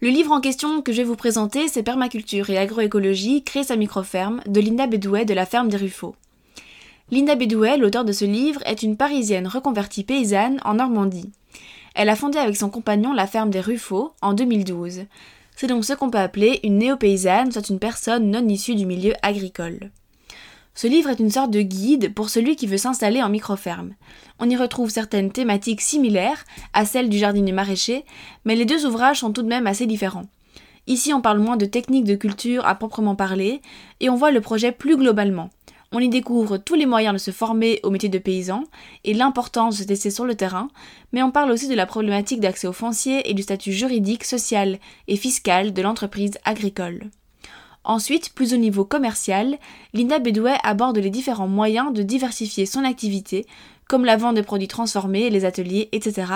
Le 0.00 0.08
livre 0.08 0.32
en 0.32 0.40
question 0.40 0.82
que 0.82 0.92
je 0.92 0.98
vais 0.98 1.08
vous 1.08 1.16
présenter, 1.16 1.68
c'est 1.68 1.84
Permaculture 1.84 2.50
et 2.50 2.58
agroécologie, 2.58 3.44
créer 3.44 3.62
sa 3.62 3.76
micro-ferme, 3.76 4.40
de 4.46 4.60
Linda 4.60 4.86
Bedouet 4.86 5.24
de 5.24 5.34
la 5.34 5.46
ferme 5.46 5.68
des 5.68 5.76
Ruffaux. 5.76 6.16
Linda 7.10 7.36
Bedouet, 7.36 7.76
l'auteur 7.76 8.04
de 8.04 8.12
ce 8.12 8.24
livre, 8.24 8.60
est 8.66 8.82
une 8.82 8.96
parisienne 8.96 9.46
reconvertie 9.46 10.04
paysanne 10.04 10.60
en 10.64 10.74
Normandie. 10.74 11.30
Elle 11.94 12.08
a 12.08 12.16
fondé 12.16 12.38
avec 12.38 12.56
son 12.56 12.70
compagnon 12.70 13.12
la 13.12 13.28
ferme 13.28 13.50
des 13.50 13.60
Ruffaux 13.60 14.12
en 14.20 14.32
2012. 14.32 15.04
C'est 15.54 15.68
donc 15.68 15.84
ce 15.84 15.92
qu'on 15.92 16.10
peut 16.10 16.18
appeler 16.18 16.58
une 16.64 16.78
néo-paysanne, 16.78 17.52
soit 17.52 17.68
une 17.68 17.78
personne 17.78 18.30
non 18.30 18.48
issue 18.48 18.74
du 18.74 18.86
milieu 18.86 19.12
agricole. 19.22 19.90
Ce 20.76 20.88
livre 20.88 21.10
est 21.10 21.20
une 21.20 21.30
sorte 21.30 21.52
de 21.52 21.62
guide 21.62 22.12
pour 22.14 22.30
celui 22.30 22.56
qui 22.56 22.66
veut 22.66 22.78
s'installer 22.78 23.22
en 23.22 23.28
micro-ferme. 23.28 23.94
On 24.40 24.50
y 24.50 24.56
retrouve 24.56 24.90
certaines 24.90 25.30
thématiques 25.30 25.80
similaires 25.80 26.44
à 26.72 26.84
celles 26.84 27.08
du 27.08 27.16
jardinier 27.16 27.52
maraîcher, 27.52 28.04
mais 28.44 28.56
les 28.56 28.64
deux 28.64 28.84
ouvrages 28.84 29.20
sont 29.20 29.32
tout 29.32 29.42
de 29.42 29.48
même 29.48 29.68
assez 29.68 29.86
différents. 29.86 30.26
Ici, 30.88 31.14
on 31.14 31.20
parle 31.20 31.38
moins 31.38 31.56
de 31.56 31.64
techniques 31.64 32.04
de 32.04 32.16
culture 32.16 32.66
à 32.66 32.74
proprement 32.74 33.14
parler, 33.14 33.62
et 34.00 34.10
on 34.10 34.16
voit 34.16 34.32
le 34.32 34.40
projet 34.40 34.72
plus 34.72 34.96
globalement. 34.96 35.50
On 35.92 36.00
y 36.00 36.08
découvre 36.08 36.58
tous 36.58 36.74
les 36.74 36.86
moyens 36.86 37.14
de 37.14 37.18
se 37.18 37.30
former 37.30 37.78
au 37.84 37.90
métier 37.90 38.08
de 38.08 38.18
paysan 38.18 38.64
et 39.04 39.14
l'importance 39.14 39.76
de 39.76 39.82
se 39.82 39.86
tester 39.86 40.10
sur 40.10 40.24
le 40.24 40.34
terrain, 40.34 40.68
mais 41.12 41.22
on 41.22 41.30
parle 41.30 41.52
aussi 41.52 41.68
de 41.68 41.74
la 41.74 41.86
problématique 41.86 42.40
d'accès 42.40 42.66
au 42.66 42.72
foncier 42.72 43.30
et 43.30 43.34
du 43.34 43.42
statut 43.42 43.72
juridique, 43.72 44.24
social 44.24 44.80
et 45.06 45.16
fiscal 45.16 45.72
de 45.72 45.82
l'entreprise 45.82 46.36
agricole. 46.44 47.10
Ensuite, 47.84 48.32
plus 48.34 48.54
au 48.54 48.56
niveau 48.56 48.84
commercial, 48.84 49.58
Linda 49.92 50.18
Bedouet 50.18 50.56
aborde 50.62 50.96
les 50.96 51.10
différents 51.10 51.48
moyens 51.48 51.92
de 51.92 52.02
diversifier 52.02 52.64
son 52.64 52.82
activité, 52.82 53.46
comme 53.88 54.06
la 54.06 54.16
vente 54.16 54.36
de 54.36 54.40
produits 54.40 54.68
transformés, 54.68 55.28
les 55.28 55.44
ateliers, 55.44 55.90
etc., 55.92 56.32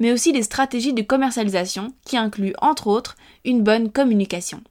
mais 0.00 0.10
aussi 0.10 0.32
les 0.32 0.42
stratégies 0.42 0.92
de 0.92 1.02
commercialisation 1.02 1.92
qui 2.04 2.16
incluent 2.16 2.54
entre 2.60 2.88
autres 2.88 3.14
une 3.44 3.62
bonne 3.62 3.92
communication. 3.92 4.62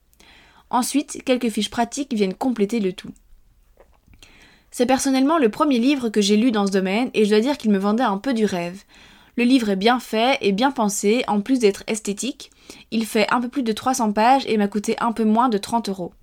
Ensuite, 0.70 1.24
quelques 1.24 1.50
fiches 1.50 1.72
pratiques 1.72 2.14
viennent 2.14 2.34
compléter 2.34 2.82
le 2.82 2.92
tout. 2.92 3.12
C'est 4.72 4.86
personnellement 4.86 5.38
le 5.38 5.50
premier 5.50 5.80
livre 5.80 6.10
que 6.10 6.22
j'ai 6.22 6.38
lu 6.38 6.52
dans 6.52 6.68
ce 6.68 6.72
domaine 6.72 7.10
et 7.14 7.26
je 7.26 7.30
dois 7.30 7.40
dire 7.40 7.58
qu'il 7.58 7.72
me 7.72 7.80
vendait 7.80 8.04
un 8.04 8.18
peu 8.18 8.34
du 8.34 8.46
rêve. 8.46 8.84
Le 9.36 9.44
livre 9.46 9.70
est 9.70 9.76
bien 9.76 10.00
fait 10.00 10.38
et 10.42 10.52
bien 10.52 10.70
pensé, 10.70 11.24
en 11.28 11.42
plus 11.42 11.60
d'être 11.60 11.84
esthétique. 11.88 12.52
Il 12.92 13.06
fait 13.06 13.26
un 13.32 13.42
peu 13.42 13.48
plus 13.48 13.64
de 13.64 13.72
300 13.72 14.12
pages 14.12 14.44
et 14.48 14.58
m'a 14.58 14.68
coûté 14.68 14.96
un 15.00 15.12
peu 15.12 15.24
moins 15.24 15.50
de 15.50 15.58
30 15.58 15.90
euros. 15.90 16.14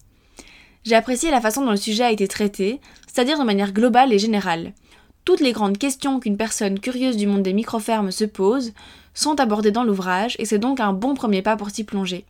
J'ai 0.86 0.94
apprécié 0.94 1.32
la 1.32 1.40
façon 1.40 1.64
dont 1.64 1.72
le 1.72 1.76
sujet 1.76 2.04
a 2.04 2.12
été 2.12 2.28
traité, 2.28 2.80
c'est-à-dire 3.12 3.40
de 3.40 3.44
manière 3.44 3.72
globale 3.72 4.12
et 4.12 4.20
générale. 4.20 4.72
Toutes 5.24 5.40
les 5.40 5.50
grandes 5.50 5.78
questions 5.78 6.20
qu'une 6.20 6.36
personne 6.36 6.78
curieuse 6.78 7.16
du 7.16 7.26
monde 7.26 7.42
des 7.42 7.54
microfermes 7.54 8.12
se 8.12 8.24
pose 8.24 8.72
sont 9.12 9.40
abordées 9.40 9.72
dans 9.72 9.82
l'ouvrage 9.82 10.36
et 10.38 10.44
c'est 10.44 10.60
donc 10.60 10.78
un 10.78 10.92
bon 10.92 11.14
premier 11.14 11.42
pas 11.42 11.56
pour 11.56 11.70
s'y 11.70 11.82
plonger. 11.82 12.24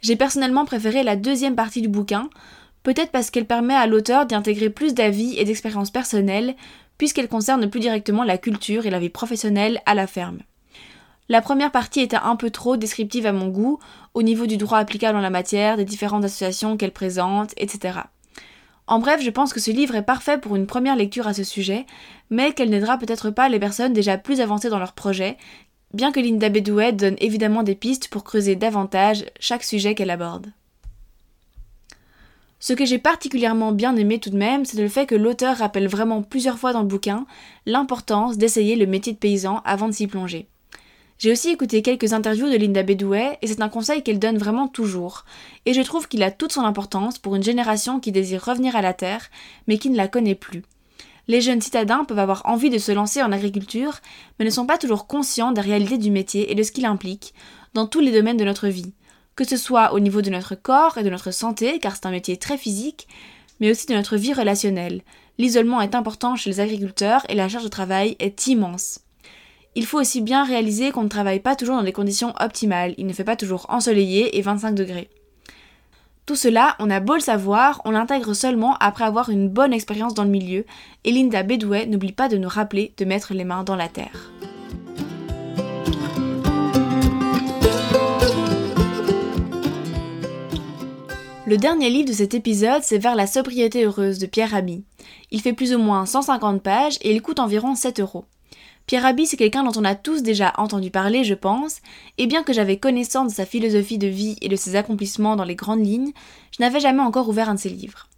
J'ai 0.00 0.16
personnellement 0.16 0.64
préféré 0.64 1.04
la 1.04 1.14
deuxième 1.14 1.54
partie 1.54 1.82
du 1.82 1.88
bouquin, 1.88 2.28
peut-être 2.82 3.12
parce 3.12 3.30
qu'elle 3.30 3.46
permet 3.46 3.76
à 3.76 3.86
l'auteur 3.86 4.26
d'y 4.26 4.34
intégrer 4.34 4.70
plus 4.70 4.94
d'avis 4.94 5.38
et 5.38 5.44
d'expériences 5.44 5.92
personnelles, 5.92 6.56
puisqu'elle 6.98 7.28
concerne 7.28 7.70
plus 7.70 7.80
directement 7.80 8.24
la 8.24 8.38
culture 8.38 8.86
et 8.86 8.90
la 8.90 8.98
vie 8.98 9.08
professionnelle 9.08 9.80
à 9.86 9.94
la 9.94 10.08
ferme. 10.08 10.40
La 11.30 11.40
première 11.40 11.70
partie 11.70 12.00
était 12.00 12.16
un 12.16 12.36
peu 12.36 12.50
trop 12.50 12.76
descriptive 12.76 13.26
à 13.26 13.32
mon 13.32 13.48
goût, 13.48 13.78
au 14.12 14.22
niveau 14.22 14.46
du 14.46 14.58
droit 14.58 14.78
applicable 14.78 15.16
en 15.16 15.22
la 15.22 15.30
matière, 15.30 15.78
des 15.78 15.86
différentes 15.86 16.24
associations 16.24 16.76
qu'elle 16.76 16.92
présente, 16.92 17.54
etc. 17.56 18.00
En 18.86 18.98
bref, 18.98 19.22
je 19.22 19.30
pense 19.30 19.54
que 19.54 19.60
ce 19.60 19.70
livre 19.70 19.94
est 19.94 20.02
parfait 20.02 20.36
pour 20.36 20.54
une 20.54 20.66
première 20.66 20.96
lecture 20.96 21.26
à 21.26 21.32
ce 21.32 21.42
sujet, 21.42 21.86
mais 22.28 22.52
qu'elle 22.52 22.68
n'aidera 22.68 22.98
peut-être 22.98 23.30
pas 23.30 23.48
les 23.48 23.58
personnes 23.58 23.94
déjà 23.94 24.18
plus 24.18 24.42
avancées 24.42 24.68
dans 24.68 24.78
leur 24.78 24.92
projet, 24.92 25.38
bien 25.94 26.12
que 26.12 26.20
Linda 26.20 26.50
Bedouet 26.50 26.92
donne 26.92 27.16
évidemment 27.18 27.62
des 27.62 27.74
pistes 27.74 28.08
pour 28.08 28.24
creuser 28.24 28.56
davantage 28.56 29.24
chaque 29.40 29.64
sujet 29.64 29.94
qu'elle 29.94 30.10
aborde. 30.10 30.48
Ce 32.60 32.74
que 32.74 32.84
j'ai 32.84 32.98
particulièrement 32.98 33.72
bien 33.72 33.96
aimé 33.96 34.18
tout 34.18 34.30
de 34.30 34.36
même, 34.36 34.66
c'est 34.66 34.80
le 34.80 34.88
fait 34.88 35.06
que 35.06 35.14
l'auteur 35.14 35.56
rappelle 35.56 35.88
vraiment 35.88 36.22
plusieurs 36.22 36.58
fois 36.58 36.74
dans 36.74 36.80
le 36.82 36.86
bouquin 36.86 37.26
l'importance 37.64 38.36
d'essayer 38.36 38.76
le 38.76 38.86
métier 38.86 39.14
de 39.14 39.18
paysan 39.18 39.62
avant 39.64 39.88
de 39.88 39.92
s'y 39.92 40.06
plonger. 40.06 40.48
J'ai 41.18 41.32
aussi 41.32 41.50
écouté 41.50 41.82
quelques 41.82 42.12
interviews 42.12 42.50
de 42.50 42.56
Linda 42.56 42.82
Bedouet 42.82 43.38
et 43.40 43.46
c'est 43.46 43.62
un 43.62 43.68
conseil 43.68 44.02
qu'elle 44.02 44.18
donne 44.18 44.38
vraiment 44.38 44.68
toujours. 44.68 45.24
Et 45.64 45.72
je 45.72 45.80
trouve 45.80 46.08
qu'il 46.08 46.22
a 46.22 46.30
toute 46.30 46.52
son 46.52 46.62
importance 46.62 47.18
pour 47.18 47.36
une 47.36 47.42
génération 47.42 48.00
qui 48.00 48.12
désire 48.12 48.44
revenir 48.44 48.76
à 48.76 48.82
la 48.82 48.92
terre 48.92 49.30
mais 49.66 49.78
qui 49.78 49.90
ne 49.90 49.96
la 49.96 50.08
connaît 50.08 50.34
plus. 50.34 50.62
Les 51.26 51.40
jeunes 51.40 51.62
citadins 51.62 52.04
peuvent 52.04 52.18
avoir 52.18 52.42
envie 52.44 52.68
de 52.68 52.78
se 52.78 52.92
lancer 52.92 53.22
en 53.22 53.32
agriculture 53.32 54.00
mais 54.38 54.44
ne 54.44 54.50
sont 54.50 54.66
pas 54.66 54.78
toujours 54.78 55.06
conscients 55.06 55.52
des 55.52 55.60
réalités 55.60 55.98
du 55.98 56.10
métier 56.10 56.50
et 56.50 56.54
de 56.54 56.62
ce 56.62 56.72
qu'il 56.72 56.84
implique 56.84 57.32
dans 57.72 57.86
tous 57.86 58.00
les 58.00 58.12
domaines 58.12 58.36
de 58.36 58.44
notre 58.44 58.68
vie 58.68 58.92
que 59.36 59.44
ce 59.44 59.56
soit 59.56 59.92
au 59.92 60.00
niveau 60.00 60.22
de 60.22 60.30
notre 60.30 60.54
corps 60.54 60.98
et 60.98 61.02
de 61.02 61.10
notre 61.10 61.30
santé, 61.30 61.78
car 61.78 61.96
c'est 61.96 62.06
un 62.06 62.10
métier 62.10 62.36
très 62.36 62.58
physique, 62.58 63.08
mais 63.60 63.70
aussi 63.70 63.86
de 63.86 63.94
notre 63.94 64.16
vie 64.16 64.32
relationnelle. 64.32 65.02
L'isolement 65.38 65.80
est 65.80 65.94
important 65.94 66.36
chez 66.36 66.50
les 66.50 66.60
agriculteurs 66.60 67.24
et 67.28 67.34
la 67.34 67.48
charge 67.48 67.64
de 67.64 67.68
travail 67.68 68.16
est 68.20 68.46
immense. 68.46 69.00
Il 69.76 69.86
faut 69.86 70.00
aussi 70.00 70.20
bien 70.20 70.44
réaliser 70.44 70.92
qu'on 70.92 71.02
ne 71.02 71.08
travaille 71.08 71.40
pas 71.40 71.56
toujours 71.56 71.76
dans 71.76 71.82
des 71.82 71.92
conditions 71.92 72.32
optimales, 72.38 72.94
il 72.96 73.06
ne 73.06 73.12
fait 73.12 73.24
pas 73.24 73.34
toujours 73.34 73.66
ensoleillé 73.68 74.38
et 74.38 74.42
25 74.42 74.72
degrés. 74.72 75.10
Tout 76.26 76.36
cela, 76.36 76.76
on 76.78 76.90
a 76.90 77.00
beau 77.00 77.14
le 77.14 77.20
savoir, 77.20 77.82
on 77.84 77.90
l'intègre 77.90 78.34
seulement 78.34 78.76
après 78.78 79.04
avoir 79.04 79.30
une 79.30 79.48
bonne 79.48 79.72
expérience 79.72 80.14
dans 80.14 80.22
le 80.22 80.30
milieu, 80.30 80.64
et 81.02 81.10
Linda 81.10 81.42
Bedouet 81.42 81.86
n'oublie 81.86 82.12
pas 82.12 82.28
de 82.28 82.36
nous 82.36 82.48
rappeler 82.48 82.94
de 82.96 83.04
mettre 83.04 83.34
les 83.34 83.44
mains 83.44 83.64
dans 83.64 83.76
la 83.76 83.88
terre. 83.88 84.30
Le 91.46 91.58
dernier 91.58 91.90
livre 91.90 92.08
de 92.08 92.14
cet 92.14 92.32
épisode, 92.32 92.82
c'est 92.82 92.96
Vers 92.96 93.16
la 93.16 93.26
sobriété 93.26 93.84
heureuse 93.84 94.18
de 94.18 94.26
Pierre 94.26 94.52
Rabhi. 94.52 94.84
Il 95.30 95.42
fait 95.42 95.52
plus 95.52 95.74
ou 95.74 95.78
moins 95.78 96.06
150 96.06 96.62
pages 96.62 96.96
et 97.02 97.12
il 97.12 97.20
coûte 97.20 97.38
environ 97.38 97.74
7 97.74 98.00
euros. 98.00 98.24
Pierre 98.86 99.02
Rabhi, 99.02 99.26
c'est 99.26 99.36
quelqu'un 99.36 99.64
dont 99.64 99.80
on 99.80 99.84
a 99.84 99.94
tous 99.94 100.22
déjà 100.22 100.52
entendu 100.58 100.90
parler, 100.90 101.24
je 101.24 101.34
pense, 101.34 101.80
et 102.18 102.26
bien 102.26 102.42
que 102.42 102.52
j'avais 102.52 102.76
connaissance 102.76 103.30
de 103.30 103.34
sa 103.34 103.46
philosophie 103.46 103.98
de 103.98 104.06
vie 104.06 104.36
et 104.42 104.48
de 104.48 104.56
ses 104.56 104.76
accomplissements 104.76 105.36
dans 105.36 105.44
les 105.44 105.54
grandes 105.54 105.84
lignes, 105.84 106.12
je 106.56 106.62
n'avais 106.62 106.80
jamais 106.80 107.02
encore 107.02 107.28
ouvert 107.28 107.48
un 107.48 107.54
de 107.54 107.60
ses 107.60 107.70
livres. 107.70 108.08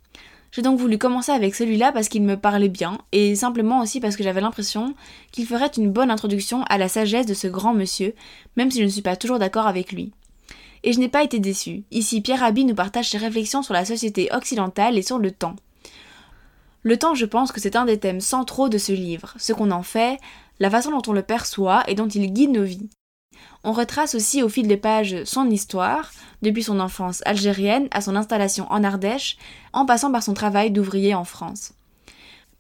J'ai 0.51 0.63
donc 0.63 0.79
voulu 0.79 0.99
commencer 0.99 1.33
avec 1.33 1.55
celui-là 1.55 1.93
parce 1.93 2.09
qu'il 2.09 2.23
me 2.23 2.37
parlait 2.37 2.69
bien, 2.69 2.99
et 3.13 3.37
simplement 3.37 3.81
aussi 3.81 4.01
parce 4.01 4.17
que 4.17 4.25
j'avais 4.25 4.41
l'impression 4.41 4.95
qu'il 5.31 5.47
ferait 5.47 5.71
une 5.77 5.93
bonne 5.93 6.11
introduction 6.11 6.65
à 6.65 6.79
la 6.79 6.89
sagesse 6.89 7.27
de 7.27 7.35
ce 7.35 7.47
grand 7.47 7.75
monsieur, 7.75 8.15
même 8.57 8.71
si 8.71 8.79
je 8.81 8.85
ne 8.85 8.89
suis 8.89 9.03
pas 9.03 9.17
toujours 9.17 9.39
d'accord 9.39 9.67
avec 9.67 9.93
lui 9.93 10.13
et 10.87 10.93
je 10.93 11.01
n'ai 11.01 11.09
pas 11.09 11.25
été 11.25 11.41
déçue. 11.41 11.83
Ici, 11.91 12.21
Pierre 12.21 12.41
Rabhi 12.41 12.65
nous 12.65 12.75
partage 12.75 13.11
ses 13.11 13.19
réflexions 13.19 13.63
sur 13.63 13.75
la 13.75 13.85
société 13.85 14.29
occidentale 14.33 14.97
et 14.97 15.03
sur 15.03 15.19
le 15.19 15.33
temps. 15.33 15.57
Le 16.83 16.97
temps, 16.97 17.17
je 17.17 17.27
pense 17.27 17.51
que 17.51 17.61
c'est 17.61 17.75
un 17.75 17.85
des 17.85 17.99
thèmes 17.99 18.21
centraux 18.21 18.69
de 18.69 18.79
ce 18.79 18.93
livre, 18.93 19.35
ce 19.37 19.53
qu'on 19.53 19.73
en 19.73 19.83
fait, 19.83 20.19
la 20.59 20.71
façon 20.71 20.91
dont 20.91 21.03
on 21.07 21.13
le 21.13 21.23
perçoit 21.23 21.85
et 21.89 21.95
dont 21.95 22.09
il 22.09 22.33
guide 22.33 22.53
nos 22.53 22.65
vies. 22.65 22.89
On 23.65 23.73
retrace 23.73 24.15
aussi 24.15 24.43
au 24.43 24.49
fil 24.49 24.69
des 24.69 24.77
pages 24.77 25.25
son 25.25 25.51
histoire, 25.51 26.13
depuis 26.43 26.63
son 26.63 26.81
enfance 26.81 27.23
algérienne 27.27 27.89
à 27.91 28.01
son 28.01 28.17
installation 28.17 28.67
en 28.71 28.85
Ardèche, 28.85 29.37
en 29.73 29.87
passant 29.87 30.13
par 30.13 30.23
son 30.23 30.35
travail 30.35 30.71
d'ouvrier 30.71 31.15
en 31.15 31.25
France. 31.25 31.73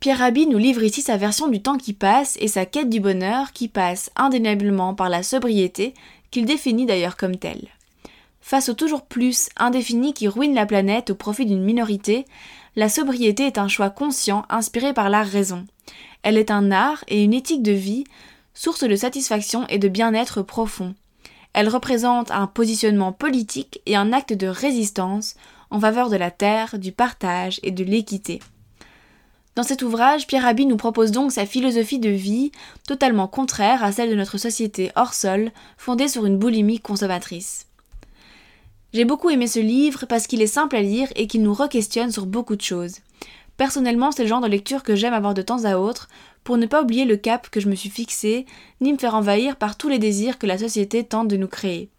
Pierre 0.00 0.18
Rabhi 0.18 0.46
nous 0.46 0.58
livre 0.58 0.82
ici 0.82 1.00
sa 1.00 1.16
version 1.16 1.48
du 1.48 1.62
temps 1.62 1.78
qui 1.78 1.92
passe 1.92 2.36
et 2.40 2.48
sa 2.48 2.66
quête 2.66 2.90
du 2.90 3.00
bonheur 3.00 3.52
qui 3.52 3.68
passe 3.68 4.10
indéniablement 4.14 4.94
par 4.94 5.08
la 5.08 5.22
sobriété, 5.22 5.94
qu'il 6.30 6.44
définit 6.44 6.86
d'ailleurs 6.86 7.16
comme 7.16 7.36
telle. 7.36 7.68
Face 8.40 8.68
au 8.68 8.74
toujours 8.74 9.06
plus 9.06 9.48
indéfini 9.56 10.12
qui 10.12 10.28
ruine 10.28 10.54
la 10.54 10.66
planète 10.66 11.10
au 11.10 11.14
profit 11.14 11.46
d'une 11.46 11.64
minorité, 11.64 12.26
la 12.76 12.88
sobriété 12.88 13.46
est 13.46 13.58
un 13.58 13.68
choix 13.68 13.90
conscient 13.90 14.44
inspiré 14.50 14.92
par 14.92 15.08
la 15.08 15.22
raison. 15.22 15.66
Elle 16.22 16.38
est 16.38 16.50
un 16.50 16.70
art 16.70 17.04
et 17.08 17.22
une 17.22 17.34
éthique 17.34 17.62
de 17.62 17.72
vie, 17.72 18.04
source 18.54 18.84
de 18.84 18.96
satisfaction 18.96 19.66
et 19.68 19.78
de 19.78 19.88
bien-être 19.88 20.42
profond. 20.42 20.94
Elle 21.52 21.68
représente 21.68 22.30
un 22.30 22.46
positionnement 22.46 23.12
politique 23.12 23.80
et 23.86 23.96
un 23.96 24.12
acte 24.12 24.32
de 24.32 24.46
résistance 24.46 25.36
en 25.70 25.80
faveur 25.80 26.10
de 26.10 26.16
la 26.16 26.30
terre, 26.30 26.78
du 26.78 26.92
partage 26.92 27.60
et 27.62 27.70
de 27.70 27.84
l'équité. 27.84 28.40
Dans 29.56 29.62
cet 29.62 29.82
ouvrage, 29.82 30.26
Pierre 30.26 30.42
Rabhi 30.42 30.66
nous 30.66 30.76
propose 30.76 31.12
donc 31.12 31.32
sa 31.32 31.46
philosophie 31.46 31.98
de 31.98 32.10
vie, 32.10 32.52
totalement 32.86 33.26
contraire 33.26 33.82
à 33.82 33.90
celle 33.90 34.10
de 34.10 34.14
notre 34.14 34.36
société 34.36 34.92
hors 34.96 35.14
sol, 35.14 35.50
fondée 35.78 36.08
sur 36.08 36.26
une 36.26 36.36
boulimie 36.36 36.78
consommatrice. 36.78 37.66
J'ai 38.92 39.06
beaucoup 39.06 39.30
aimé 39.30 39.46
ce 39.46 39.60
livre 39.60 40.04
parce 40.06 40.26
qu'il 40.26 40.42
est 40.42 40.46
simple 40.46 40.76
à 40.76 40.82
lire 40.82 41.08
et 41.16 41.26
qu'il 41.26 41.42
nous 41.42 41.54
re-questionne 41.54 42.12
sur 42.12 42.26
beaucoup 42.26 42.56
de 42.56 42.62
choses. 42.62 42.96
Personnellement, 43.56 44.12
c'est 44.12 44.22
le 44.22 44.28
genre 44.28 44.40
de 44.40 44.48
lecture 44.48 44.82
que 44.82 44.94
j'aime 44.94 45.14
avoir 45.14 45.34
de 45.34 45.42
temps 45.42 45.64
à 45.64 45.78
autre, 45.78 46.08
pour 46.44 46.58
ne 46.58 46.66
pas 46.66 46.82
oublier 46.82 47.04
le 47.04 47.16
cap 47.16 47.48
que 47.50 47.60
je 47.60 47.68
me 47.68 47.74
suis 47.74 47.90
fixé, 47.90 48.46
ni 48.80 48.92
me 48.92 48.98
faire 48.98 49.14
envahir 49.14 49.56
par 49.56 49.76
tous 49.76 49.88
les 49.88 49.98
désirs 49.98 50.38
que 50.38 50.46
la 50.46 50.58
société 50.58 51.04
tente 51.04 51.28
de 51.28 51.36
nous 51.36 51.48
créer. 51.48 51.90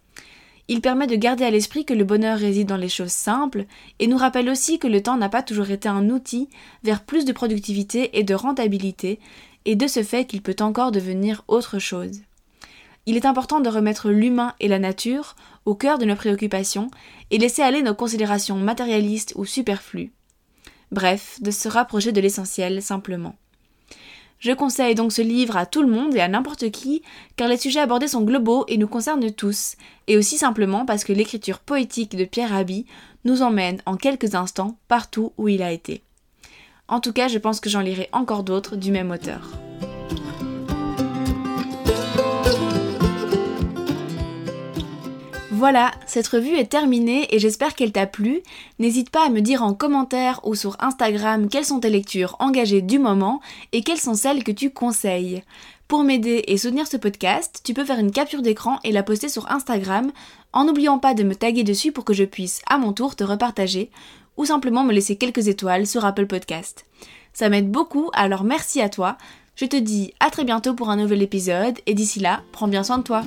Il 0.68 0.82
permet 0.82 1.06
de 1.06 1.16
garder 1.16 1.44
à 1.44 1.50
l'esprit 1.50 1.86
que 1.86 1.94
le 1.94 2.04
bonheur 2.04 2.38
réside 2.38 2.68
dans 2.68 2.76
les 2.76 2.90
choses 2.90 3.12
simples 3.12 3.64
et 3.98 4.06
nous 4.06 4.18
rappelle 4.18 4.50
aussi 4.50 4.78
que 4.78 4.86
le 4.86 5.02
temps 5.02 5.16
n'a 5.16 5.30
pas 5.30 5.42
toujours 5.42 5.70
été 5.70 5.88
un 5.88 6.10
outil 6.10 6.48
vers 6.84 7.02
plus 7.02 7.24
de 7.24 7.32
productivité 7.32 8.18
et 8.18 8.22
de 8.22 8.34
rentabilité 8.34 9.18
et 9.64 9.76
de 9.76 9.86
ce 9.86 10.02
fait 10.02 10.26
qu'il 10.26 10.42
peut 10.42 10.56
encore 10.60 10.92
devenir 10.92 11.42
autre 11.48 11.78
chose. 11.78 12.20
Il 13.06 13.16
est 13.16 13.24
important 13.24 13.60
de 13.60 13.70
remettre 13.70 14.10
l'humain 14.10 14.54
et 14.60 14.68
la 14.68 14.78
nature 14.78 15.36
au 15.64 15.74
cœur 15.74 15.96
de 15.96 16.04
nos 16.04 16.16
préoccupations 16.16 16.90
et 17.30 17.38
laisser 17.38 17.62
aller 17.62 17.80
nos 17.80 17.94
considérations 17.94 18.56
matérialistes 18.56 19.32
ou 19.36 19.46
superflues. 19.46 20.12
Bref, 20.90 21.38
de 21.40 21.50
se 21.50 21.68
rapprocher 21.68 22.12
de 22.12 22.20
l'essentiel 22.20 22.82
simplement. 22.82 23.36
Je 24.38 24.52
conseille 24.52 24.94
donc 24.94 25.12
ce 25.12 25.22
livre 25.22 25.56
à 25.56 25.66
tout 25.66 25.82
le 25.82 25.88
monde 25.88 26.14
et 26.14 26.20
à 26.20 26.28
n'importe 26.28 26.70
qui, 26.70 27.02
car 27.36 27.48
les 27.48 27.56
sujets 27.56 27.80
abordés 27.80 28.06
sont 28.06 28.22
globaux 28.22 28.64
et 28.68 28.76
nous 28.76 28.86
concernent 28.86 29.32
tous, 29.32 29.74
et 30.06 30.16
aussi 30.16 30.38
simplement 30.38 30.86
parce 30.86 31.02
que 31.02 31.12
l'écriture 31.12 31.58
poétique 31.58 32.16
de 32.16 32.24
Pierre 32.24 32.50
Rabhi 32.50 32.86
nous 33.24 33.42
emmène 33.42 33.82
en 33.84 33.96
quelques 33.96 34.36
instants 34.36 34.78
partout 34.86 35.32
où 35.38 35.48
il 35.48 35.62
a 35.62 35.72
été. 35.72 36.02
En 36.86 37.00
tout 37.00 37.12
cas, 37.12 37.28
je 37.28 37.38
pense 37.38 37.58
que 37.58 37.68
j'en 37.68 37.80
lirai 37.80 38.08
encore 38.12 38.44
d'autres 38.44 38.76
du 38.76 38.92
même 38.92 39.10
auteur. 39.10 39.58
Voilà, 45.58 45.90
cette 46.06 46.28
revue 46.28 46.54
est 46.54 46.70
terminée 46.70 47.34
et 47.34 47.40
j'espère 47.40 47.74
qu'elle 47.74 47.90
t'a 47.90 48.06
plu. 48.06 48.42
N'hésite 48.78 49.10
pas 49.10 49.26
à 49.26 49.28
me 49.28 49.40
dire 49.40 49.64
en 49.64 49.74
commentaire 49.74 50.38
ou 50.44 50.54
sur 50.54 50.76
Instagram 50.78 51.48
quelles 51.48 51.64
sont 51.64 51.80
tes 51.80 51.90
lectures 51.90 52.36
engagées 52.38 52.80
du 52.80 53.00
moment 53.00 53.40
et 53.72 53.82
quelles 53.82 53.98
sont 53.98 54.14
celles 54.14 54.44
que 54.44 54.52
tu 54.52 54.70
conseilles. 54.70 55.42
Pour 55.88 56.04
m'aider 56.04 56.44
et 56.46 56.58
soutenir 56.58 56.86
ce 56.86 56.96
podcast, 56.96 57.62
tu 57.64 57.74
peux 57.74 57.84
faire 57.84 57.98
une 57.98 58.12
capture 58.12 58.40
d'écran 58.40 58.78
et 58.84 58.92
la 58.92 59.02
poster 59.02 59.28
sur 59.28 59.50
Instagram 59.50 60.12
en 60.52 60.64
n'oubliant 60.64 61.00
pas 61.00 61.14
de 61.14 61.24
me 61.24 61.34
taguer 61.34 61.64
dessus 61.64 61.90
pour 61.90 62.04
que 62.04 62.14
je 62.14 62.22
puisse 62.22 62.62
à 62.68 62.78
mon 62.78 62.92
tour 62.92 63.16
te 63.16 63.24
repartager 63.24 63.90
ou 64.36 64.44
simplement 64.44 64.84
me 64.84 64.92
laisser 64.92 65.16
quelques 65.16 65.48
étoiles 65.48 65.88
sur 65.88 66.04
Apple 66.04 66.28
Podcast. 66.28 66.86
Ça 67.32 67.48
m'aide 67.48 67.72
beaucoup, 67.72 68.10
alors 68.12 68.44
merci 68.44 68.80
à 68.80 68.88
toi. 68.88 69.18
Je 69.56 69.64
te 69.64 69.74
dis 69.74 70.14
à 70.20 70.30
très 70.30 70.44
bientôt 70.44 70.74
pour 70.74 70.90
un 70.90 70.96
nouvel 70.96 71.20
épisode 71.20 71.80
et 71.86 71.94
d'ici 71.94 72.20
là, 72.20 72.42
prends 72.52 72.68
bien 72.68 72.84
soin 72.84 72.98
de 72.98 73.02
toi. 73.02 73.24